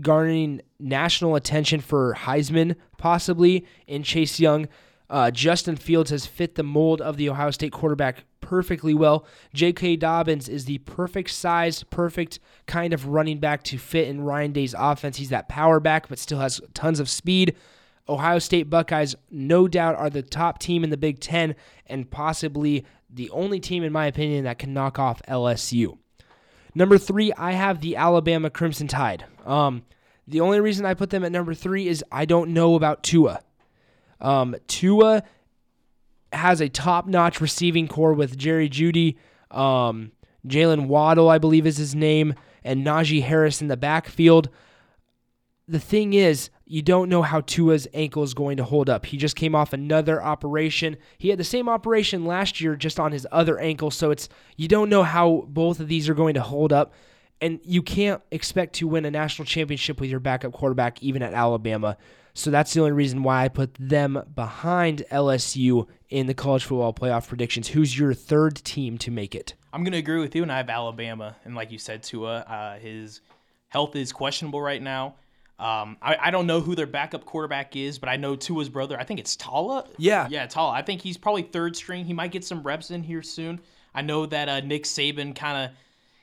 [0.00, 4.68] garnering national attention for Heisman, possibly, in Chase Young.
[5.10, 9.26] Uh, Justin Fields has fit the mold of the Ohio State quarterback perfectly well.
[9.54, 9.96] J.K.
[9.96, 14.74] Dobbins is the perfect size, perfect kind of running back to fit in Ryan Day's
[14.76, 15.16] offense.
[15.16, 17.56] He's that power back, but still has tons of speed.
[18.08, 21.54] Ohio State Buckeyes, no doubt, are the top team in the Big Ten
[21.86, 25.98] and possibly the only team, in my opinion, that can knock off LSU.
[26.74, 29.24] Number three, I have the Alabama Crimson Tide.
[29.44, 29.82] Um,
[30.26, 33.40] the only reason I put them at number three is I don't know about Tua.
[34.20, 35.22] Um, Tua
[36.32, 39.16] has a top-notch receiving corps with Jerry Jeudy,
[39.50, 40.12] um,
[40.46, 44.50] Jaylen Waddle, I believe is his name, and Najee Harris in the backfield.
[45.66, 49.06] The thing is, you don't know how Tua's ankle is going to hold up.
[49.06, 50.96] He just came off another operation.
[51.16, 54.68] He had the same operation last year just on his other ankle, so it's you
[54.68, 56.92] don't know how both of these are going to hold up.
[57.40, 61.34] And you can't expect to win a national championship with your backup quarterback even at
[61.34, 61.96] Alabama.
[62.34, 66.92] So that's the only reason why I put them behind LSU in the college football
[66.92, 67.68] playoff predictions.
[67.68, 69.54] Who's your third team to make it?
[69.72, 71.36] I'm going to agree with you, and I have Alabama.
[71.44, 73.20] And like you said, Tua, uh, his
[73.68, 75.16] health is questionable right now.
[75.58, 78.98] Um, I, I don't know who their backup quarterback is, but I know Tua's brother.
[78.98, 79.84] I think it's Tala.
[79.96, 80.28] Yeah.
[80.30, 80.72] Yeah, Tala.
[80.72, 82.04] I think he's probably third string.
[82.04, 83.60] He might get some reps in here soon.
[83.94, 85.76] I know that uh, Nick Saban kind of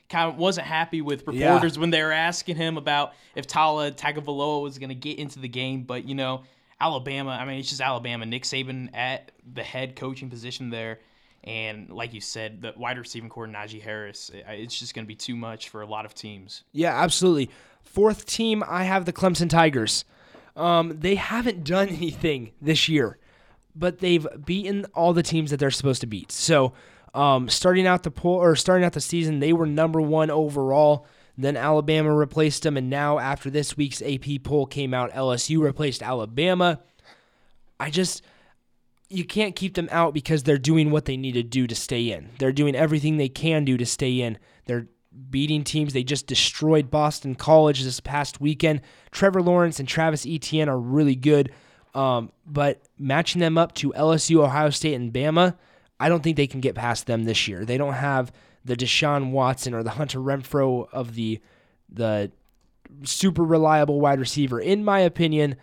[0.08, 1.82] kind of wasn't happy with reporters yeah.
[1.82, 5.48] when they were asking him about if Tala Tagovailoa was going to get into the
[5.48, 5.84] game.
[5.84, 6.44] But you know,
[6.80, 7.32] Alabama.
[7.32, 8.26] I mean, it's just Alabama.
[8.26, 11.00] Nick Saban at the head coaching position there.
[11.44, 15.16] And like you said, the wide receiving corps, Najee Harris, it's just going to be
[15.16, 16.64] too much for a lot of teams.
[16.72, 17.52] Yeah, absolutely.
[17.86, 20.04] Fourth team, I have the Clemson Tigers.
[20.56, 23.18] Um, they haven't done anything this year,
[23.76, 26.32] but they've beaten all the teams that they're supposed to beat.
[26.32, 26.74] So,
[27.14, 31.08] um, starting out the poll or starting out the season, they were number one overall.
[31.38, 36.02] Then Alabama replaced them, and now after this week's AP poll came out, LSU replaced
[36.02, 36.82] Alabama.
[37.80, 38.22] I just
[39.10, 42.12] you can't keep them out because they're doing what they need to do to stay
[42.12, 42.30] in.
[42.40, 44.38] They're doing everything they can do to stay in.
[44.66, 44.88] They're
[45.30, 45.94] beating teams.
[45.94, 48.82] They just destroyed Boston College this past weekend.
[49.12, 51.52] Trevor Lawrence and Travis Etienne are really good,
[51.94, 55.56] um, but matching them up to LSU, Ohio State, and Bama,
[56.00, 57.66] I don't think they can get past them this year.
[57.66, 58.32] They don't have
[58.66, 61.40] the Deshaun Watson or the Hunter Renfrow of the
[61.90, 62.32] the
[63.04, 64.60] super reliable wide receiver.
[64.60, 65.56] In my opinion,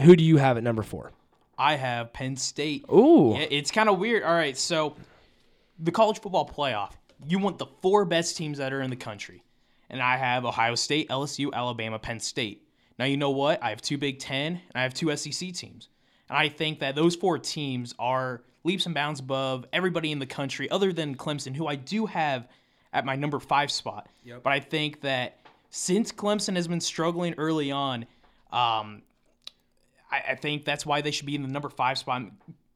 [0.00, 1.12] who do you have at number four?
[1.58, 2.84] I have Penn State.
[2.90, 4.22] Ooh, yeah, it's kind of weird.
[4.22, 4.96] All right, so
[5.78, 6.92] the college football playoff
[7.26, 9.42] you want the four best teams that are in the country.
[9.90, 12.66] And I have Ohio State, LSU, Alabama, Penn State.
[12.98, 13.62] Now, you know what?
[13.62, 15.88] I have two Big Ten and I have two SEC teams.
[16.28, 20.26] And I think that those four teams are leaps and bounds above everybody in the
[20.26, 22.48] country, other than Clemson, who I do have
[22.92, 24.08] at my number five spot.
[24.24, 24.42] Yep.
[24.42, 28.02] But I think that since Clemson has been struggling early on,
[28.52, 29.02] um,
[30.10, 32.22] I, I think that's why they should be in the number five spot.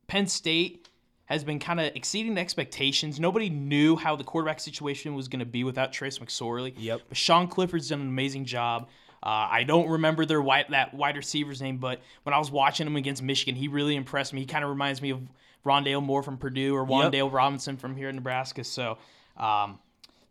[0.09, 0.89] Penn State
[1.29, 3.21] has been kind of exceeding the expectations.
[3.21, 6.73] Nobody knew how the quarterback situation was going to be without Trace McSorley.
[6.79, 7.03] Yep.
[7.11, 8.89] But Sean Clifford's done an amazing job.
[9.23, 12.87] Uh, I don't remember their wide, that wide receiver's name, but when I was watching
[12.87, 14.41] him against Michigan, he really impressed me.
[14.41, 15.21] He kind of reminds me of
[15.67, 18.65] Rondale Moore from Purdue or Wan'Dale Robinson from here in Nebraska.
[18.65, 18.93] So
[19.37, 19.79] um,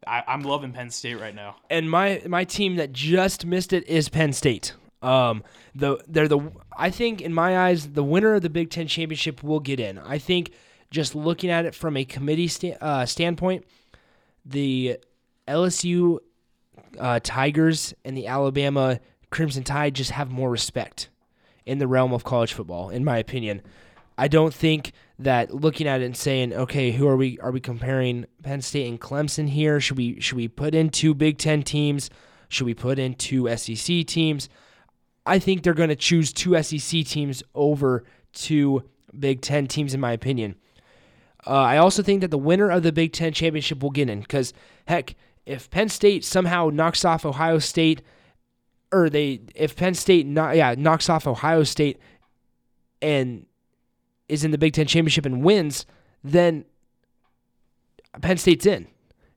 [0.07, 1.57] I, I'm loving Penn State right now.
[1.69, 4.73] and my my team that just missed it is Penn State.
[5.03, 5.43] Um,
[5.75, 6.39] the they're the
[6.75, 9.99] I think in my eyes the winner of the Big Ten championship will get in.
[9.99, 10.53] I think
[10.91, 13.65] just looking at it from a committee sta- uh, standpoint,
[14.45, 14.97] the
[15.47, 16.19] LSU
[16.99, 21.09] uh, Tigers and the Alabama Crimson Tide just have more respect
[21.65, 23.61] in the realm of college football, in my opinion.
[24.17, 27.37] I don't think that looking at it and saying, okay, who are we?
[27.39, 29.79] Are we comparing Penn State and Clemson here?
[29.79, 32.09] Should we should we put in two Big Ten teams?
[32.49, 34.49] Should we put in two SEC teams?
[35.25, 38.83] I think they're going to choose two SEC teams over two
[39.17, 40.55] Big Ten teams, in my opinion.
[41.47, 44.19] Uh, I also think that the winner of the Big Ten championship will get in
[44.19, 44.53] because,
[44.87, 48.01] heck, if Penn State somehow knocks off Ohio State,
[48.91, 51.99] or they if Penn State not yeah knocks off Ohio State
[53.01, 53.45] and
[54.27, 55.85] is in the Big Ten championship and wins,
[56.23, 56.65] then
[58.21, 58.87] Penn State's in,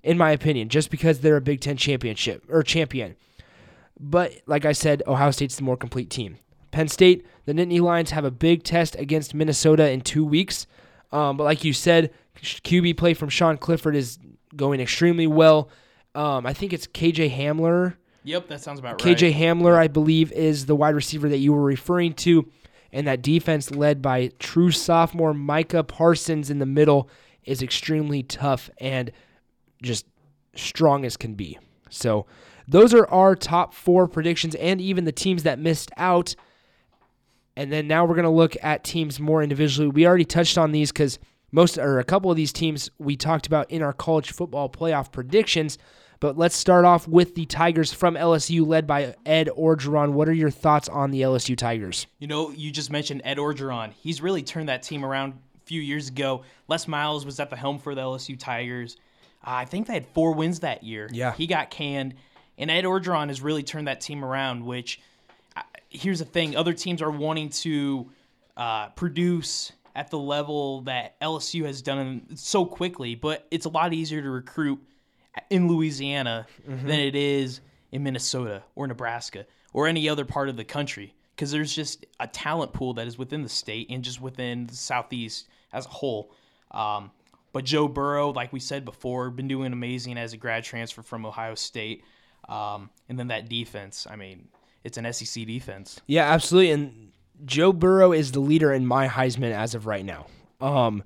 [0.03, 3.15] in my opinion, just because they're a Big Ten championship or champion.
[3.99, 6.39] But like I said, Ohio State's the more complete team.
[6.73, 10.67] Penn State, the Nittany Lions have a big test against Minnesota in two weeks.
[11.13, 14.19] Um, but like you said, QB play from Sean Clifford is
[14.57, 15.71] going extremely well.
[16.15, 17.95] Um, I think it's KJ Hamler.
[18.25, 19.17] Yep, that sounds about right.
[19.17, 19.35] KJ.
[19.35, 22.49] Hamler, I believe, is the wide receiver that you were referring to.
[22.93, 27.09] And that defense, led by true sophomore Micah Parsons in the middle,
[27.45, 29.13] is extremely tough and
[29.83, 30.07] just
[30.55, 31.59] strong as can be.
[31.89, 32.27] So,
[32.69, 36.35] those are our top four predictions and even the teams that missed out.
[37.57, 39.89] And then now we're going to look at teams more individually.
[39.89, 41.19] We already touched on these because
[41.53, 45.13] most or a couple of these teams we talked about in our college football playoff
[45.13, 45.79] predictions.
[46.21, 50.13] But let's start off with the Tigers from LSU, led by Ed Orgeron.
[50.13, 52.07] What are your thoughts on the LSU Tigers?
[52.19, 53.93] You know, you just mentioned Ed Orgeron.
[53.93, 56.43] He's really turned that team around a few years ago.
[56.69, 58.97] Les Miles was at the helm for the LSU Tigers.
[59.43, 61.09] Uh, I think they had four wins that year.
[61.11, 61.33] Yeah.
[61.33, 62.15] He got canned.
[62.59, 65.01] And Ed Orgeron has really turned that team around, which
[65.89, 68.11] here's the thing other teams are wanting to
[68.57, 73.93] uh, produce at the level that LSU has done so quickly, but it's a lot
[73.93, 74.81] easier to recruit
[75.51, 77.61] in Louisiana than it is
[77.93, 82.27] in Minnesota or Nebraska or any other part of the country because there's just a
[82.27, 86.33] talent pool that is within the state and just within the southeast as a whole.
[86.71, 87.11] Um,
[87.53, 91.27] but Joe Burrow, like we said before, been doing amazing as a grad transfer from
[91.27, 92.05] Ohio State.
[92.49, 94.49] Um, and then that defense, I mean,
[94.85, 96.01] it's an SEC defense.
[96.07, 96.71] Yeah, absolutely.
[96.71, 97.13] And
[97.45, 100.27] Joe Burrow is the leader in my Heisman as of right now.
[100.61, 101.03] Um,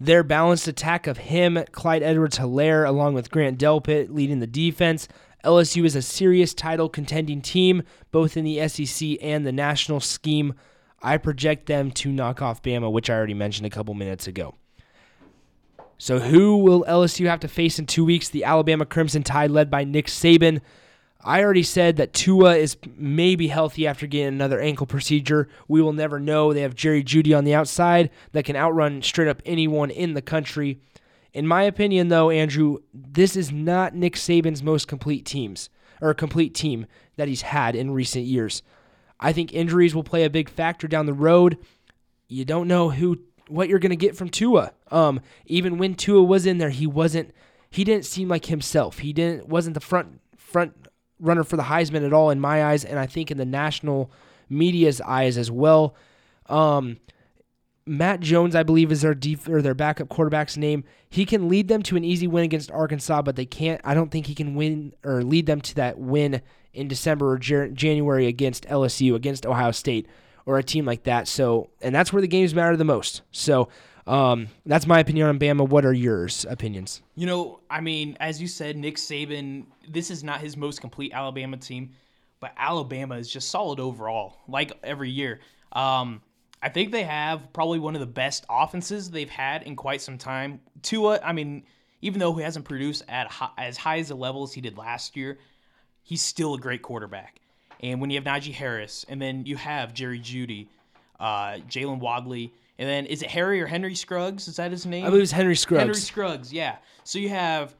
[0.00, 5.08] their balanced attack of him, Clyde Edwards Helaire, along with Grant Delpit leading the defense.
[5.44, 10.54] LSU is a serious title contending team, both in the SEC and the national scheme.
[11.02, 14.54] I project them to knock off Bama, which I already mentioned a couple minutes ago.
[15.98, 18.28] So, who will LSU have to face in two weeks?
[18.28, 20.60] The Alabama Crimson Tide, led by Nick Saban.
[21.24, 25.48] I already said that Tua is maybe healthy after getting another ankle procedure.
[25.66, 26.52] We will never know.
[26.52, 30.20] They have Jerry Jeudy on the outside that can outrun straight up anyone in the
[30.20, 30.80] country.
[31.32, 35.70] In my opinion, though, Andrew, this is not Nick Saban's most complete teams
[36.02, 38.62] or complete team that he's had in recent years.
[39.18, 41.56] I think injuries will play a big factor down the road.
[42.28, 44.72] You don't know who what you're going to get from Tua.
[44.90, 47.32] Um, even when Tua was in there, he wasn't.
[47.70, 48.98] He didn't seem like himself.
[48.98, 50.84] He didn't wasn't the front front
[51.20, 54.10] runner for the Heisman at all in my eyes, and I think in the national
[54.48, 55.94] media's eyes as well.
[56.48, 56.98] Um,
[57.86, 60.84] Mac Jones, I believe, is their def- or their backup quarterback's name.
[61.08, 63.80] He can lead them to an easy win against Arkansas, but they can't.
[63.84, 66.40] I don't think he can win or lead them to that win
[66.72, 70.06] in December or Jan- January against LSU, against Ohio State,
[70.46, 71.28] or a team like that.
[71.28, 73.22] So, and that's where the games matter the most.
[73.30, 73.68] So,
[74.06, 75.68] um, that's my opinion on Bama.
[75.68, 77.02] What are yours opinions?
[77.14, 81.12] You know, I mean, as you said, Nick Saban, this is not his most complete
[81.14, 81.90] Alabama team,
[82.40, 85.40] but Alabama is just solid overall, like every year.
[85.72, 86.20] Um,
[86.62, 90.18] I think they have probably one of the best offenses they've had in quite some
[90.18, 90.60] time.
[90.82, 91.64] Tua, I mean,
[92.02, 95.16] even though he hasn't produced at high, as high as the levels he did last
[95.16, 95.38] year,
[96.02, 97.40] he's still a great quarterback.
[97.80, 100.68] And when you have Najee Harris, and then you have Jerry Jeudy,
[101.18, 104.48] uh, Jalen Wadley, and then is it Harry or Henry Scruggs?
[104.48, 105.04] Is that his name?
[105.04, 105.80] I believe it's Henry Scruggs.
[105.80, 106.76] Henry Scruggs, yeah.
[107.04, 107.74] So you have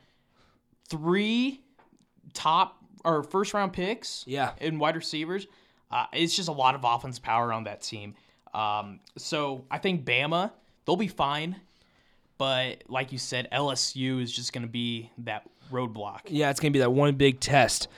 [0.89, 1.61] three
[2.33, 4.53] top or first round picks, Yeah.
[4.61, 5.47] in wide receivers.
[5.91, 8.15] Uh, it's just a lot of offense power on that team.
[8.53, 10.53] Um, so I think Bama
[10.87, 11.57] they'll be fine,
[12.39, 16.21] but like you said, LSU is just going to be that roadblock.
[16.29, 17.89] Yeah, it's going to be that one big test.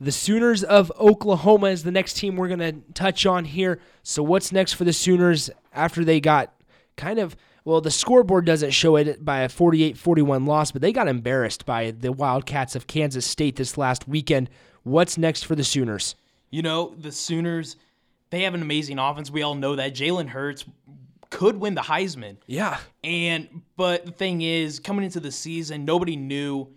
[0.00, 3.80] The Sooners of Oklahoma is the next team we're going to touch on here.
[4.04, 6.54] So, what's next for the Sooners after they got
[6.96, 10.92] kind of, well, the scoreboard doesn't show it by a 48 41 loss, but they
[10.92, 14.48] got embarrassed by the Wildcats of Kansas State this last weekend.
[14.84, 16.14] What's next for the Sooners?
[16.50, 17.76] You know, the Sooners,
[18.30, 19.32] they have an amazing offense.
[19.32, 19.94] We all know that.
[19.94, 20.64] Jalen Hurts
[21.30, 22.36] could win the Heisman.
[22.46, 22.78] Yeah.
[23.02, 26.68] And, but the thing is, coming into the season, nobody knew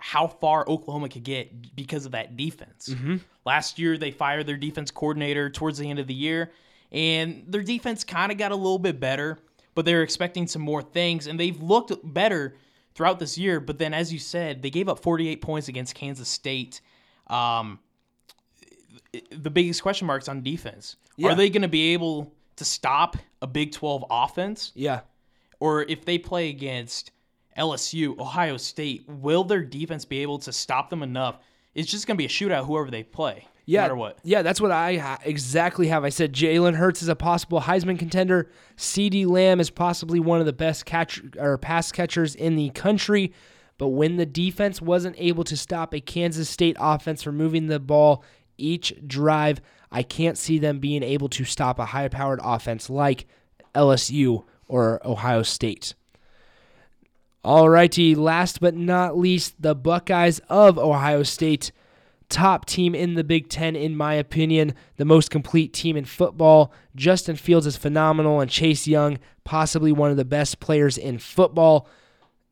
[0.00, 2.88] how far Oklahoma could get because of that defense.
[2.90, 3.16] Mm-hmm.
[3.44, 6.50] Last year, they fired their defense coordinator towards the end of the year,
[6.90, 9.38] and their defense kind of got a little bit better,
[9.74, 12.56] but they're expecting some more things, and they've looked better
[12.94, 13.60] throughout this year.
[13.60, 16.80] But then, as you said, they gave up 48 points against Kansas State.
[17.26, 17.78] Um,
[19.30, 20.96] the biggest question marks on defense.
[21.16, 21.30] Yeah.
[21.30, 24.72] Are they going to be able to stop a Big 12 offense?
[24.74, 25.00] Yeah.
[25.58, 27.10] Or if they play against
[27.58, 31.38] LSU, Ohio State, will their defense be able to stop them enough?
[31.74, 34.18] It's just going to be a shootout, whoever they play, Yeah, no matter what.
[34.24, 36.04] Yeah, that's what I exactly have.
[36.04, 38.50] I said Jalen Hurts is a possible Heisman contender.
[38.76, 43.32] CeeDee Lamb is possibly one of the best catch or pass catchers in the country.
[43.78, 47.80] But when the defense wasn't able to stop a Kansas State offense from moving the
[47.80, 48.24] ball
[48.58, 49.60] each drive,
[49.92, 53.26] I can't see them being able to stop a high-powered offense like
[53.74, 55.94] LSU or Ohio State.
[57.44, 61.72] Alrighty, last but not least, the Buckeyes of Ohio State.
[62.28, 66.72] Top team in the Big Ten, in my opinion, the most complete team in football.
[66.94, 71.88] Justin Fields is phenomenal, and Chase Young, possibly one of the best players in football,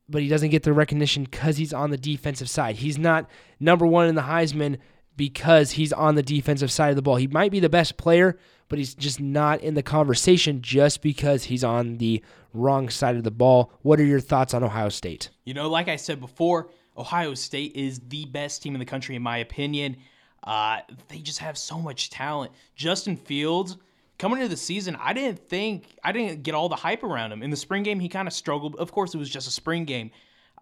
[0.08, 2.76] but he doesn't get the recognition because he's on the defensive side.
[2.76, 3.28] He's not
[3.60, 4.78] number one in the Heisman
[5.18, 7.16] because he's on the defensive side of the ball.
[7.16, 11.44] He might be the best player, but he's just not in the conversation just because
[11.44, 13.70] he's on the wrong side of the ball.
[13.82, 15.28] What are your thoughts on Ohio State?
[15.44, 19.16] You know, like I said before, Ohio State is the best team in the country,
[19.16, 19.96] in my opinion.
[20.44, 20.78] Uh,
[21.08, 22.52] they just have so much talent.
[22.74, 23.76] Justin Fields,
[24.18, 27.42] coming into the season, I didn't think, I didn't get all the hype around him.
[27.42, 28.76] In the spring game, he kind of struggled.
[28.76, 30.10] Of course, it was just a spring game.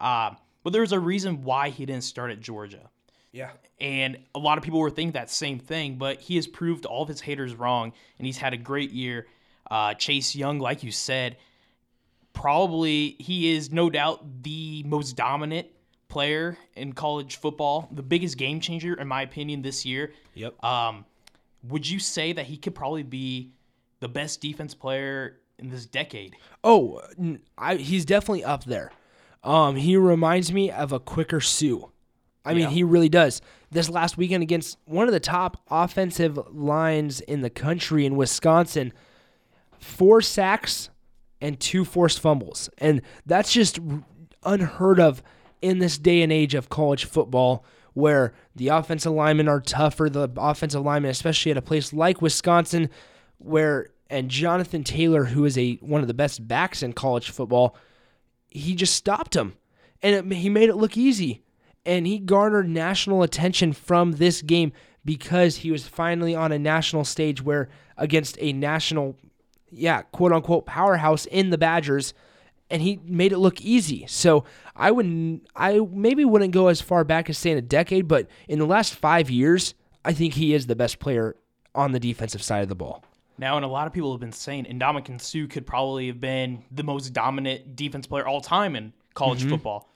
[0.00, 0.30] Uh,
[0.64, 2.90] but there was a reason why he didn't start at Georgia.
[3.36, 3.50] Yeah.
[3.78, 7.02] And a lot of people were thinking that same thing, but he has proved all
[7.02, 9.26] of his haters wrong, and he's had a great year.
[9.70, 11.36] Uh, Chase Young, like you said,
[12.32, 15.66] probably he is no doubt the most dominant
[16.08, 20.14] player in college football, the biggest game changer, in my opinion, this year.
[20.32, 20.64] Yep.
[20.64, 21.04] Um,
[21.62, 23.52] would you say that he could probably be
[24.00, 26.36] the best defense player in this decade?
[26.64, 27.02] Oh,
[27.58, 28.92] I, he's definitely up there.
[29.44, 31.88] Um, he reminds me of a quicker Suh.
[32.46, 32.70] I mean, Yeah.
[32.70, 33.40] he really does.
[33.70, 38.92] This last weekend against one of the top offensive lines in the country in Wisconsin,
[39.78, 40.90] four sacks
[41.40, 42.70] and two forced fumbles.
[42.78, 43.78] And that's just
[44.44, 45.22] unheard of
[45.60, 50.08] in this day and age of college football where the offensive linemen are tougher.
[50.08, 52.90] The offensive linemen, especially at a place like Wisconsin,
[53.38, 57.76] where and Jonathan Taylor, who is a one of the best backs in college football,
[58.48, 59.54] he just stopped him,
[60.02, 61.42] and it, he made it look easy,
[61.86, 64.72] and he garnered national attention from this game
[65.04, 69.16] because he was finally on a national stage where against a national,
[69.70, 72.12] yeah, quote unquote powerhouse in the Badgers,
[72.68, 74.04] and he made it look easy.
[74.08, 74.44] So
[74.74, 78.58] I wouldn't, I maybe wouldn't go as far back as saying a decade, but in
[78.58, 81.36] the last five years, I think he is the best player
[81.74, 83.04] on the defensive side of the ball.
[83.38, 86.64] Now, and a lot of people have been saying Ndamukong Suh could probably have been
[86.72, 89.50] the most dominant defense player all time in college mm-hmm.
[89.50, 89.88] football.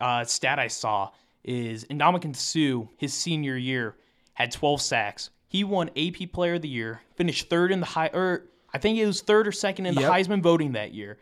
[0.00, 1.10] Uh, stat I saw
[1.44, 3.96] is Ndamukong Suh, his senior year,
[4.34, 5.30] had 12 sacks.
[5.48, 8.98] He won AP Player of the Year, finished third in the high, or I think
[8.98, 10.12] it was third or second in the Yep.
[10.12, 11.16] Heisman voting that year,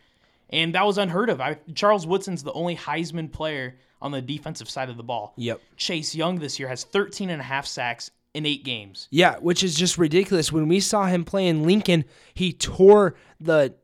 [0.50, 1.40] and that was unheard of.
[1.40, 5.32] I, Charles Woodson's the only Heisman player on the defensive side of the ball.
[5.36, 5.60] Yep.
[5.76, 9.08] Chase Young this year has 13 and a half sacks in eight games.
[9.10, 10.52] Yeah, which is just ridiculous.
[10.52, 13.74] When we saw him play in Lincoln, he tore the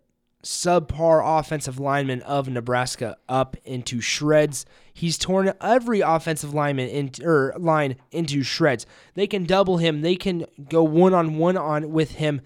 [0.42, 4.66] subpar offensive lineman of Nebraska up into shreds.
[4.92, 8.86] He's torn every offensive lineman in or line into shreds.
[9.14, 10.02] They can double him.
[10.02, 12.40] They can go one on one on with him,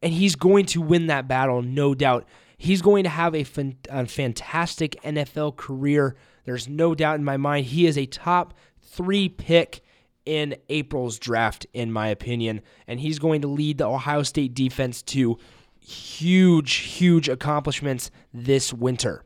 [0.00, 2.26] and he's going to win that battle, no doubt.
[2.56, 6.16] He's going to have a, fan, a fantastic NFL career.
[6.44, 7.66] There's no doubt in my mind.
[7.66, 9.80] He is a top three pick
[10.26, 12.60] in April's draft, in my opinion.
[12.86, 15.38] And he's going to lead the Ohio State defense to
[15.80, 19.24] huge, huge accomplishments this winter.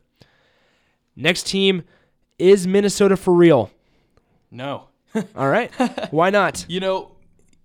[1.15, 1.83] Next team
[2.37, 3.71] is Minnesota for real.
[4.51, 4.89] No.
[5.35, 5.73] All right.
[6.11, 6.65] Why not?
[6.67, 7.11] You know,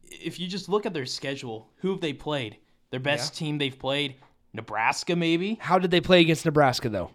[0.05, 2.59] if you just look at their schedule, who have they played?
[2.91, 4.16] Their best team they've played,
[4.53, 5.59] Nebraska, maybe.
[5.61, 7.11] How did they play against Nebraska, though?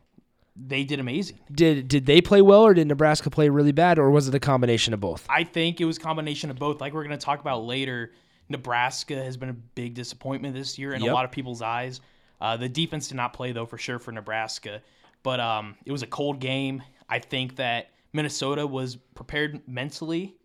[0.55, 1.39] they did amazing.
[1.51, 4.39] Did did they play well, or did Nebraska play really bad, or was it a
[4.39, 5.25] combination of both?
[5.29, 6.79] I think it was a combination of both.
[6.79, 8.13] Like we're going to talk about later,
[8.49, 11.11] Nebraska has been a big disappointment this year in Yep.
[11.11, 12.01] a lot of people's eyes.
[12.39, 14.81] Uh, the defense did not play though for sure for Nebraska,
[15.23, 16.83] but um, it was a cold game.
[17.09, 20.35] I think that Minnesota was prepared mentally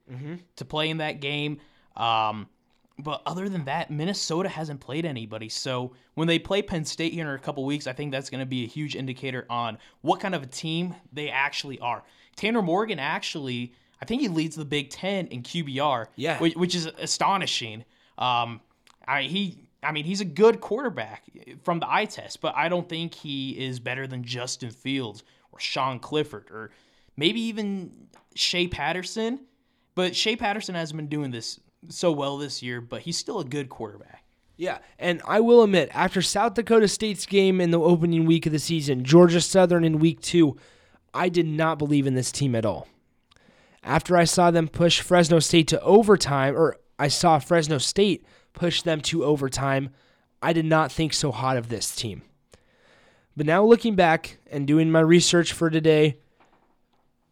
[0.56, 1.60] to play in that game.
[1.96, 2.48] Um,
[2.98, 5.48] but other than that, Minnesota hasn't played anybody.
[5.48, 8.40] So when they play Penn State here in a couple weeks, I think that's going
[8.40, 12.02] to be a huge indicator on what kind of a team they actually are.
[12.36, 16.38] Tanner Morgan actually, I think he leads the Big Ten in QBR, Yeah.
[16.38, 17.84] which, which is astonishing.
[18.18, 18.60] Um,
[19.06, 21.24] I he, I mean, he's a good quarterback
[21.62, 25.22] from the eye test, but I don't think he is better than Justin Fields
[25.52, 26.70] or Sean Clifford or
[27.16, 27.92] maybe even
[28.34, 29.40] Shea Patterson.
[29.94, 33.44] But Shea Patterson hasn't been doing this so well this year, but he's still a
[33.44, 34.24] good quarterback.
[34.56, 38.52] Yeah, and I will admit, after South Dakota State's game in the opening week of
[38.52, 40.58] the season, Georgia Southern in week two,
[41.14, 42.86] I did not believe in this team at all.
[43.82, 48.82] After I saw them push Fresno State to overtime, or I saw Fresno State push
[48.82, 49.90] them to overtime,
[50.42, 52.22] I did not think so hot of this team.
[53.36, 56.18] But now looking back and doing my research for today,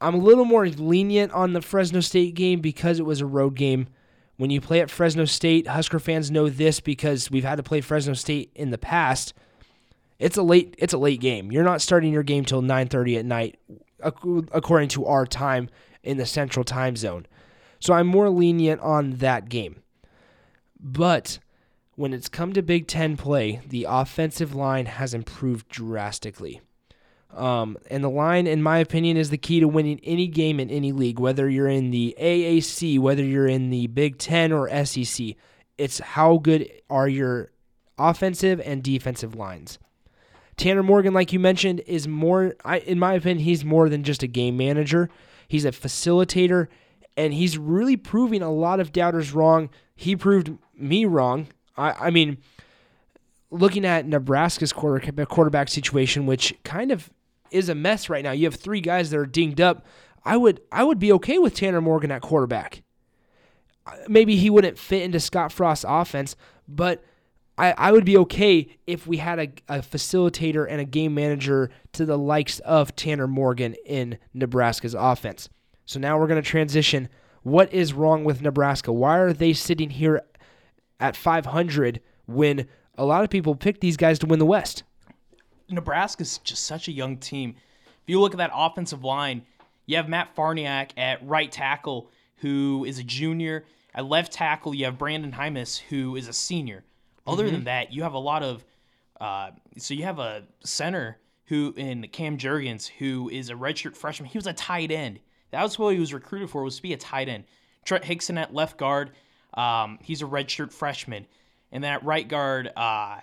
[0.01, 3.55] I'm a little more lenient on the Fresno State game because it was a road
[3.55, 3.89] game.
[4.37, 7.81] When you play at Fresno State, Husker fans know this because we've had to play
[7.81, 9.35] Fresno State in the past.
[10.19, 11.51] It's a late it's a late game.
[11.51, 13.59] You're not starting your game till 9:30 at night
[14.01, 15.69] according to our time
[16.09, 17.27] in the central time zone.
[17.79, 19.83] So I'm more lenient on that game.
[20.81, 21.39] But
[21.97, 26.63] when it's come to Big 10 play, the offensive line has improved drastically.
[27.35, 30.71] Um, and the line, in my opinion, is the key to winning any game in
[30.71, 35.35] any league, whether you're in the AAC, whether you're in the Big Ten or SEC.
[35.77, 37.53] It's how good are your
[37.99, 39.79] offensive and defensive lines.
[40.57, 44.23] Tanner Morgan, like you mentioned, is more, I, in my opinion, he's more than just
[44.23, 45.11] a game manager.
[45.49, 46.69] He's a facilitator,
[47.17, 49.71] and he's really proving a lot of doubters wrong.
[49.97, 51.49] He proved me wrong.
[51.77, 52.39] I, I mean,
[53.51, 57.11] looking at Nebraska's quarter, quarterback situation, which kind of
[57.51, 58.33] is a mess right now.
[58.33, 59.87] You have three guys that are dinged up.
[60.25, 62.83] I would I would be okay with Tanner Morgan at quarterback.
[64.07, 66.37] Maybe he wouldn't fit into Scott Frost's offense,
[66.67, 67.03] but
[67.59, 71.71] I, I would be okay if we had a, a facilitator and a game manager
[71.93, 75.49] to the likes of Tanner Morgan in Nebraska's offense.
[75.85, 77.09] So now we're going to transition.
[77.43, 78.93] What is wrong with Nebraska?
[78.93, 80.23] Why are they sitting here
[81.01, 84.85] at 500 when a lot of people picked these guys to win the West?
[85.69, 87.57] Nebraska's just such a young team.
[88.03, 89.43] If you look at that offensive line,
[89.87, 93.65] you have Matt Farniok at right tackle, who is a junior.
[93.95, 96.85] At left tackle, you have Brenden Jaimes, who is a senior.
[97.29, 98.65] Other than that, you have a lot of.
[99.21, 104.29] Uh, so you have a center who in Cam Jurgens, who is a redshirt freshman.
[104.29, 105.19] He was a tight end.
[105.51, 107.45] That was what he was recruited for was to be a tight end.
[107.85, 109.13] Trent Hixson at left guard,
[109.55, 111.27] um, he's a redshirt freshman,
[111.73, 113.19] and then at right guard, uh,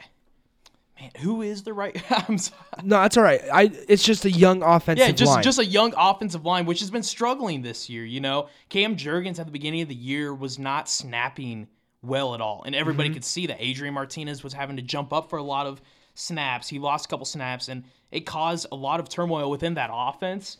[0.99, 1.95] man, who is the right?
[2.27, 2.59] I'm sorry.
[2.83, 3.41] No, that's all right.
[3.53, 5.43] I it's just a young offensive Yeah, just line.
[5.43, 8.03] just a young offensive line, which has been struggling this year.
[8.05, 11.67] You know, Cam Jurgens at the beginning of the year was not snapping
[12.05, 13.15] well at all, and everybody mm-hmm.
[13.15, 15.81] could see that Adrian Martinez was having to jump up for a lot of
[16.13, 16.67] snaps.
[16.67, 20.57] He lost a couple snaps, and it caused a lot of turmoil within that offense.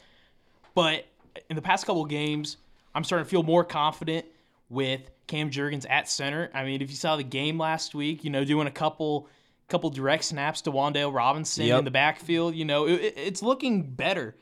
[0.74, 1.06] But
[1.50, 2.58] in the past couple games,
[2.94, 4.26] I'm starting to feel more confident
[4.70, 6.50] with Cam Jurgens at center.
[6.54, 9.30] I mean, if you saw the game last week, you know, doing a couple
[9.68, 11.80] couple direct snaps to Wan'Dale Robinson Yep.
[11.80, 14.36] in the backfield, you know, it- it's looking better.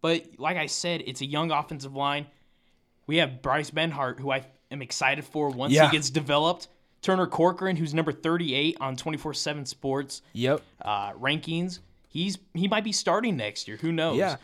[0.00, 2.26] But like I said, it's a young offensive line.
[3.06, 5.86] We have Bryce Benhart, who I am excited for once Yeah.
[5.90, 6.68] he gets developed.
[7.02, 10.62] Turner Corcoran, who's number 38 on 24/7 Sports Yep.
[10.84, 11.80] uh, rankings.
[12.08, 13.76] He's he might be starting next year.
[13.78, 14.16] Who knows?
[14.18, 14.36] Yeah.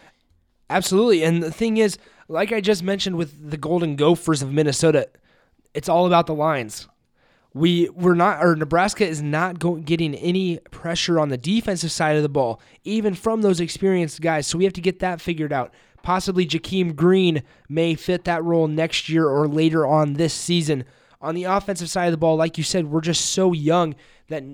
[0.71, 1.23] Absolutely.
[1.23, 1.99] And the thing is,
[2.29, 5.09] like I just mentioned with the Golden Gophers of Minnesota,
[5.75, 6.89] it's all about the lines.
[7.55, 12.17] We we're not or Nebraska is not go, getting any pressure on the defensive side
[12.17, 14.47] of the ball, even from those experienced guys.
[14.47, 15.73] So we have to get that figured out.
[16.03, 20.85] Possibly Jakeem Green may fit that role next year or later on this season.
[21.21, 23.95] On the offensive side of the ball, like you said, we're just so young
[24.29, 24.45] that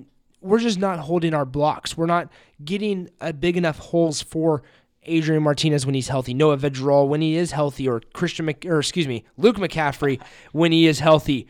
[0.41, 1.97] we're just not holding our blocks.
[1.97, 2.29] We're not
[2.63, 4.63] getting a big enough holes for
[5.03, 8.79] Adrian Martinez when he's healthy, Noah Vedral when he is healthy, or Christian Mc, or
[8.79, 10.21] excuse me, Luke McCaffrey
[10.51, 11.47] when he is healthy.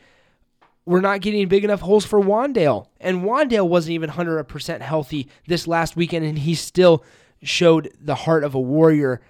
[0.85, 5.67] We're not getting big enough holes for Wan'Dale, and Wan'Dale wasn't even 100% healthy this
[5.67, 7.03] last weekend, and he still
[7.41, 9.21] showed the heart of a warrior.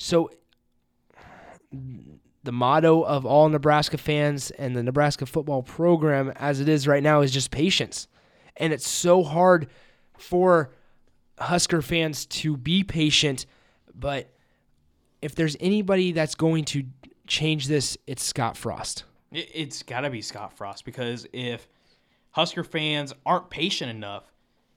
[0.00, 0.30] So
[2.42, 7.02] the motto of all Nebraska fans and the Nebraska football program as it is right
[7.02, 8.08] now is just patience.
[8.56, 9.68] And it's so hard
[10.16, 10.72] for
[11.38, 13.44] Husker fans to be patient
[13.94, 14.30] But
[15.20, 16.84] if there's anybody that's going to
[17.26, 19.04] change this, it's Scott Frost.
[19.30, 21.68] It, it's got to be Scott Frost because if
[22.30, 24.29] Husker fans aren't patient enough,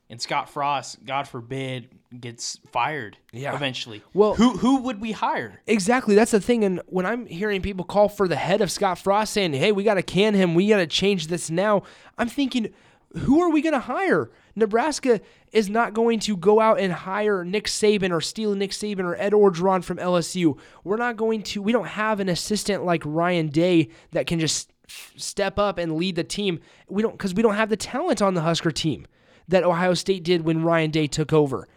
[0.10, 1.90] and Scott Frost, God forbid,
[2.20, 3.56] gets fired Yeah.
[3.56, 5.62] eventually, Well- who who would we hire?
[5.66, 6.14] Exactly.
[6.16, 6.64] That's the thing.
[6.64, 9.84] And when I'm hearing people call for the head of Scott Frost saying, hey, we
[9.84, 11.82] got to can him, we got to change this now,
[12.18, 12.72] I'm thinking,
[13.18, 14.30] who are we going to hire?
[14.56, 19.04] Nebraska is not going to go out and hire Nick Saban or steal Nick Saban
[19.04, 20.58] or Ed Orgeron from LSU.
[20.84, 24.72] We're not going to, we don't have an assistant like Ryan Day that can just
[25.16, 26.60] step up and lead the team.
[26.90, 29.06] We don't, because we don't have the talent on the Husker team
[29.48, 31.68] that Ohio State did when Ryan Day took over.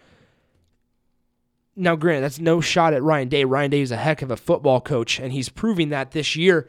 [1.75, 3.45] Now, granted, that's no shot at Ryan Day.
[3.45, 6.69] Ryan Day is a heck of a football coach, and he's proving that this year.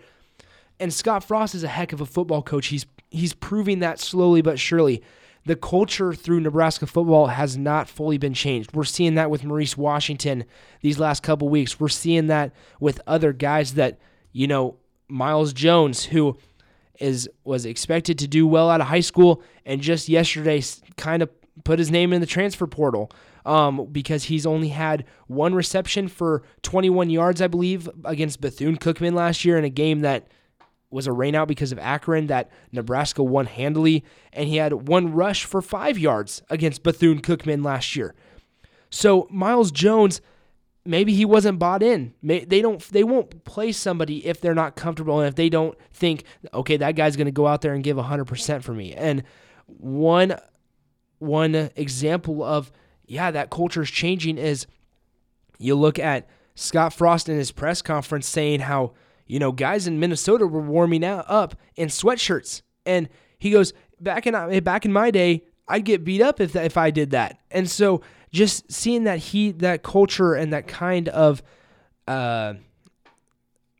[0.80, 2.68] And Scott Frost is a heck of a football coach.
[2.68, 5.02] He's he's proving that slowly but surely.
[5.46, 8.74] The culture through Nebraska football has not fully been changed.
[8.74, 10.44] We're seeing that with Maurice Washington
[10.82, 11.80] these last couple weeks.
[11.80, 13.98] We're seeing that with other guys that,
[14.34, 14.76] you know,
[15.08, 16.38] Miles Jones, who
[17.00, 20.62] is was expected to do well out of high school and just yesterday
[20.96, 21.30] kind of
[21.64, 23.12] put his name in the transfer portal
[23.46, 29.14] um, because he's only had one reception for 21 yards, I believe, against Bethune Cookman
[29.14, 30.28] last year in a game that
[30.90, 35.46] was a rainout because of Akron that Nebraska won handily, and he had one rush
[35.46, 38.16] for five yards against Bethune Cookman last year.
[38.90, 40.22] So Miles Jones,
[40.88, 42.14] maybe he wasn't bought in.
[42.24, 42.82] They don't.
[42.90, 46.24] They won't play somebody if they're not comfortable and if they don't think,
[46.54, 48.94] okay, that guy's going to go out there and give hundred percent for me.
[48.94, 49.24] And
[49.66, 50.40] one
[51.20, 52.72] one example of
[53.06, 54.66] yeah, that culture is changing is
[55.60, 58.94] you look at Scott Frost in his press conference saying how
[59.28, 64.64] you know guys in Minnesota were warming up in sweatshirts, and he goes back in
[64.64, 68.02] back in my day, I'd get beat up if if I did that, and so
[68.32, 71.42] just seeing that he that culture and that kind of
[72.08, 72.56] uh,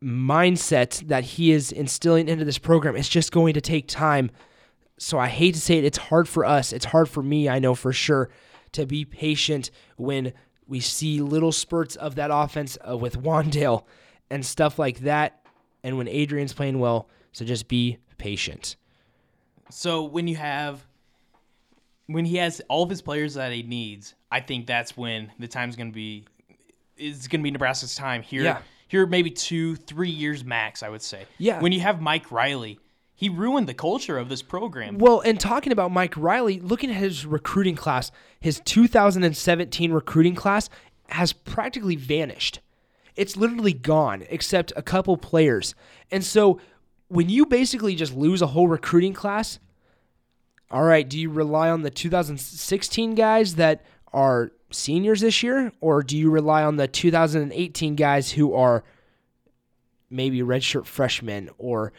[0.02, 4.30] mindset that he is instilling into this program, it's just going to take time.
[4.98, 6.72] So I hate to say it, it's hard for us.
[6.72, 8.30] It's hard for me, I know for sure,
[8.72, 10.32] to be patient when
[10.66, 13.84] we see little spurts of that offense uh, with Wan'Dale
[14.30, 15.46] and stuff like that,
[15.82, 17.08] and when Adrian's playing well.
[17.32, 18.76] So just be patient.
[19.70, 20.86] So when you have
[22.06, 25.48] when he has all of his players that he needs, I think that's when the
[25.48, 26.24] time's going to be
[26.96, 28.42] is going to be Nebraska's time here.
[28.42, 28.58] Yeah.
[28.88, 31.26] Here maybe 2 3 years max, I would say.
[31.36, 31.60] Yeah.
[31.60, 32.78] When you have Mike Riley,
[33.14, 34.96] he ruined the culture of this program.
[34.98, 38.10] Well, and talking about Mike Riley, looking at his recruiting class,
[38.40, 40.70] his 2017 recruiting class
[41.08, 42.60] has practically vanished.
[43.16, 45.74] It's literally gone, except a couple players.
[46.10, 46.60] And so
[47.08, 49.58] when you basically just lose a whole recruiting class,
[50.70, 56.02] all right, do you rely on the 2016 guys that are seniors this year, or
[56.02, 58.84] do you rely on the 2018 guys who are
[60.10, 61.92] maybe redshirt freshmen or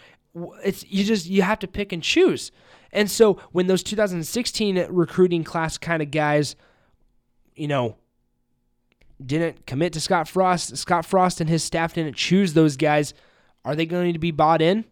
[0.64, 2.52] it's you just you have to pick and choose.
[2.92, 6.56] And so when those 2016 recruiting class kind of guys,
[7.56, 7.98] you know,
[9.24, 13.14] didn't commit to Scott Frost, Scott Frost and his staff didn't choose those guys,
[13.66, 14.86] are they going to be bought in?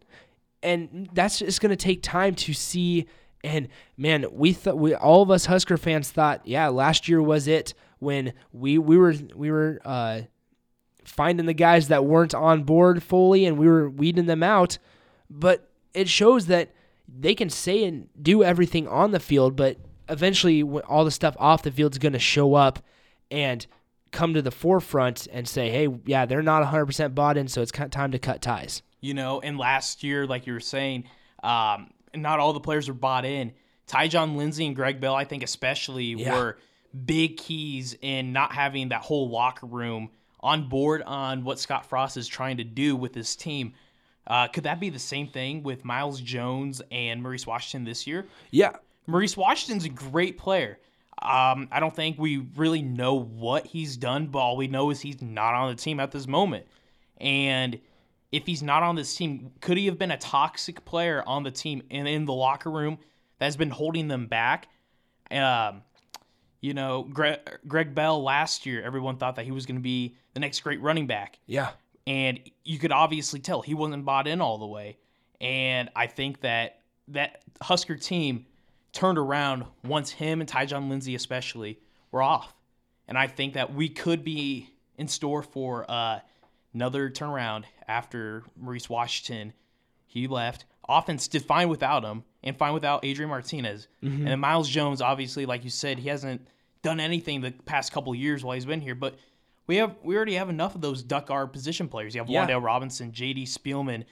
[0.62, 3.08] And that's just going to take time to see.
[3.44, 3.68] And
[3.98, 7.74] man, we thought we all of us Husker fans thought, yeah, last year was it
[8.00, 10.22] when we we were we were uh,
[11.04, 14.78] finding the guys that weren't on board fully and we were weeding them out
[15.30, 16.74] but it shows that
[17.08, 19.78] they can say and do everything on the field, but
[20.10, 22.80] eventually all the stuff off the field is going to show up
[23.32, 23.66] and
[24.12, 27.72] come to the forefront and say, hey, yeah, they're not 100% bought in, so it's
[27.72, 28.84] time to cut ties.
[29.02, 31.06] You know, and last year, like you were saying,
[31.44, 33.54] um, not all the players were bought in.
[33.88, 36.34] Tyjon Lindsey and Greg Bell, I think especially, Yeah.
[36.34, 36.58] were
[37.06, 40.10] big keys in not having that whole locker room
[40.42, 43.74] on board on what Scott Frost is trying to do with his team.
[44.26, 48.26] Uh, could that be the same thing with Miles Jones and Maurice Washington this year?
[48.52, 48.74] Yeah.
[49.06, 50.80] Maurice Washington's a great player.
[51.22, 55.00] Um, I don't think we really know what he's done, but all we know is
[55.02, 56.68] he's not on the team at this moment.
[57.20, 57.80] And
[58.32, 61.52] if he's not on this team, could he have been a toxic player on the
[61.52, 62.98] team and in the locker room
[63.40, 64.68] that's been holding them back?
[65.32, 65.82] Um,
[66.62, 70.16] you know, Greg, Greg Bell last year, everyone thought that he was going to be
[70.34, 71.70] the next great running back Yeah.
[72.06, 74.98] and you could obviously tell he wasn't bought in all the way.
[75.40, 78.46] And I think that that Husker team
[78.92, 81.80] turned around once him and Tyjon Lindsey especially
[82.12, 82.54] were off.
[83.08, 86.20] And I think that we could be in store for uh,
[86.78, 89.52] another turnaround after Maurice Washington
[90.06, 90.66] he left.
[90.88, 93.88] Offense did fine without him and fine without Adrian Martinez.
[94.02, 96.48] And then Miles Jones, obviously, like you said, he hasn't
[96.84, 98.94] done anything the past couple of years while he's been here.
[98.96, 99.16] But
[99.66, 102.14] we have we already have enough of those duck guard position players.
[102.14, 102.46] You have Yeah.
[102.46, 103.46] Wan'Dale Robinson, J.D.
[103.46, 104.06] Spielman.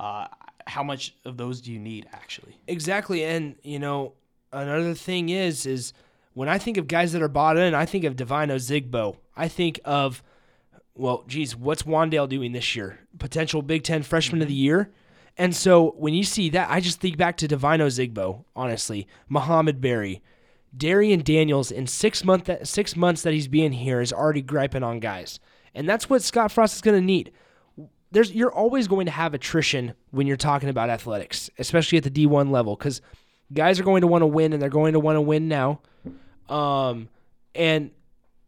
[0.00, 0.26] Uh,
[0.66, 2.56] how much of those do you need actually?
[2.66, 4.14] Exactly, and you know
[4.52, 5.92] another thing is is
[6.32, 9.16] when I think of guys that are bought in, I think of Divino Zigbo.
[9.36, 10.22] I think of
[10.96, 12.98] well, geez, what's Wan'Dale doing this year?
[13.18, 14.90] Potential Big Ten Freshman of the Year.
[15.36, 19.80] And so when you see that, I just think back to Divino Zigbo, honestly, Mohamed
[19.80, 20.22] Barry,
[20.74, 21.70] Darrion Daniels.
[21.70, 25.38] In six month six months that he's being here is already griping on guys,
[25.74, 27.32] and that's what Scott Frost is going to need
[28.10, 32.10] there's you're always going to have attrition when you're talking about athletics, especially at the
[32.10, 33.02] D1 level, because
[33.52, 35.80] guys are going to want to win and they're going to want to win now.
[36.48, 37.08] Um,
[37.54, 37.90] and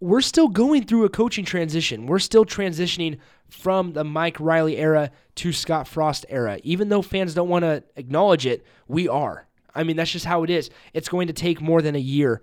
[0.01, 2.07] we're still going through a coaching transition.
[2.07, 3.19] We're still transitioning
[3.49, 6.59] from the Mike Riley era to Scott Frost era.
[6.63, 9.47] Even though fans don't want to acknowledge it, we are.
[9.75, 10.71] I mean, that's just how it is.
[10.93, 12.43] It's going to take more than a year.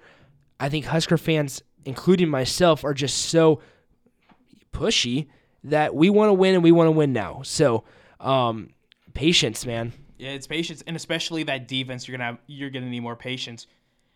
[0.59, 3.61] I think Husker fans, including myself, are just so
[4.71, 5.27] pushy
[5.63, 7.41] that we want to win and we want to win now.
[7.43, 7.83] So,
[8.19, 8.71] um,
[9.13, 9.93] patience, man.
[10.17, 12.07] Yeah, it's patience, and especially that defense.
[12.07, 13.67] You're gonna have, you're gonna need more patience.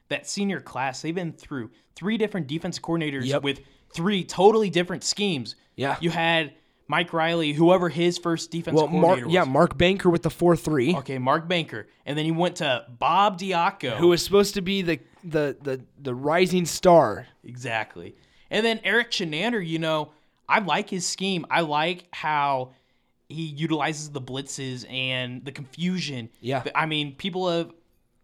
[0.10, 3.44] That senior class, they've been through three different defense coordinators Yep.
[3.44, 3.62] with
[3.94, 5.56] three totally different schemes.
[5.76, 5.98] Yeah.
[6.02, 6.54] you had
[6.88, 9.34] Mike Riley, whoever his first defense Well, Mark, coordinator was.
[9.36, 12.86] yeah, Mark Banker with the four three, Okay, Mark Banker, and then he went to
[12.98, 13.98] Bob Diaco.
[13.98, 17.28] who was supposed to be the the the the rising star.
[17.44, 18.16] Exactly.
[18.50, 20.10] And then Erik Chinander, you know,
[20.48, 21.46] I like his scheme.
[21.52, 22.72] I like how
[23.28, 26.30] he utilizes the blitzes and the confusion.
[26.42, 26.64] Yeah.
[26.74, 27.72] I mean, people have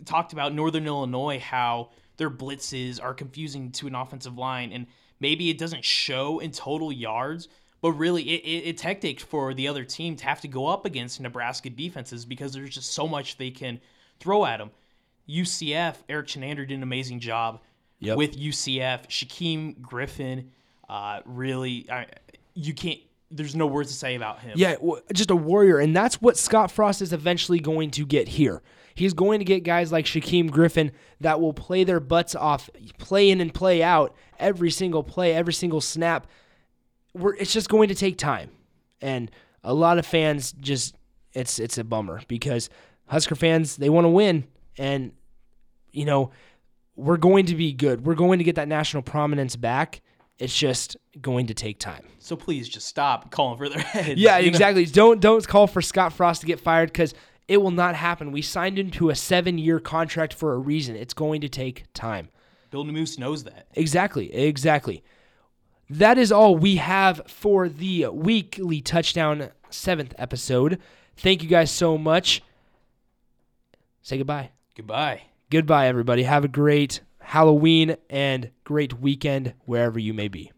[0.03, 4.71] talked about Northern Illinois, how their blitzes are confusing to an offensive line.
[4.71, 4.87] And
[5.19, 7.47] maybe it doesn't show in total yards,
[7.81, 10.85] but really it, it, it's hectic for the other team to have to go up
[10.85, 13.79] against Nebraska defenses because there's just so much they can
[14.19, 14.71] throw at them.
[15.29, 17.61] UCF, Erik Chinander did an amazing job
[17.99, 18.17] Yep.
[18.17, 19.07] with UCF.
[19.07, 20.51] Shaquem Griffin,
[20.89, 22.07] uh, really, I,
[22.53, 22.99] you can't.
[23.35, 24.53] There's no words to say about him.
[24.55, 24.75] Yeah,
[25.13, 28.61] just a warrior, and that's what Scott Frost is eventually going to get here.
[28.95, 33.29] He's going to get guys like Shaquem Griffin that will play their butts off, play
[33.29, 36.27] in and play out every single play, every single snap.
[37.13, 38.51] We're, it's just going to take time,
[39.01, 39.29] and
[39.63, 40.95] a lot of fans just
[41.33, 42.69] it's it's a bummer because
[43.07, 44.45] Husker fans they want to win,
[44.77, 45.11] and
[45.91, 46.31] you know
[46.95, 48.05] we're going to be good.
[48.05, 50.01] We're going to get that national prominence back.
[50.37, 52.03] It's just going to take time.
[52.19, 54.19] So please just stop calling for their heads.
[54.19, 54.49] Yeah, you know?
[54.49, 54.85] exactly.
[54.85, 57.13] Don't don't call for Scott Frost to get fired because
[57.47, 58.31] it will not happen.
[58.31, 60.95] We signed into a seven year contract for a reason.
[60.95, 62.29] It's going to take time.
[62.71, 63.67] Bill Moos knows that.
[63.75, 64.33] Exactly.
[64.33, 65.03] Exactly.
[65.89, 70.81] That is all we have for the weekly touchdown seventh episode.
[71.15, 72.41] Thank you guys so much.
[74.01, 74.49] Say goodbye.
[74.75, 75.21] Goodbye.
[75.49, 76.23] Goodbye, everybody.
[76.23, 80.51] Have a great Halloween and great weekend wherever you may be.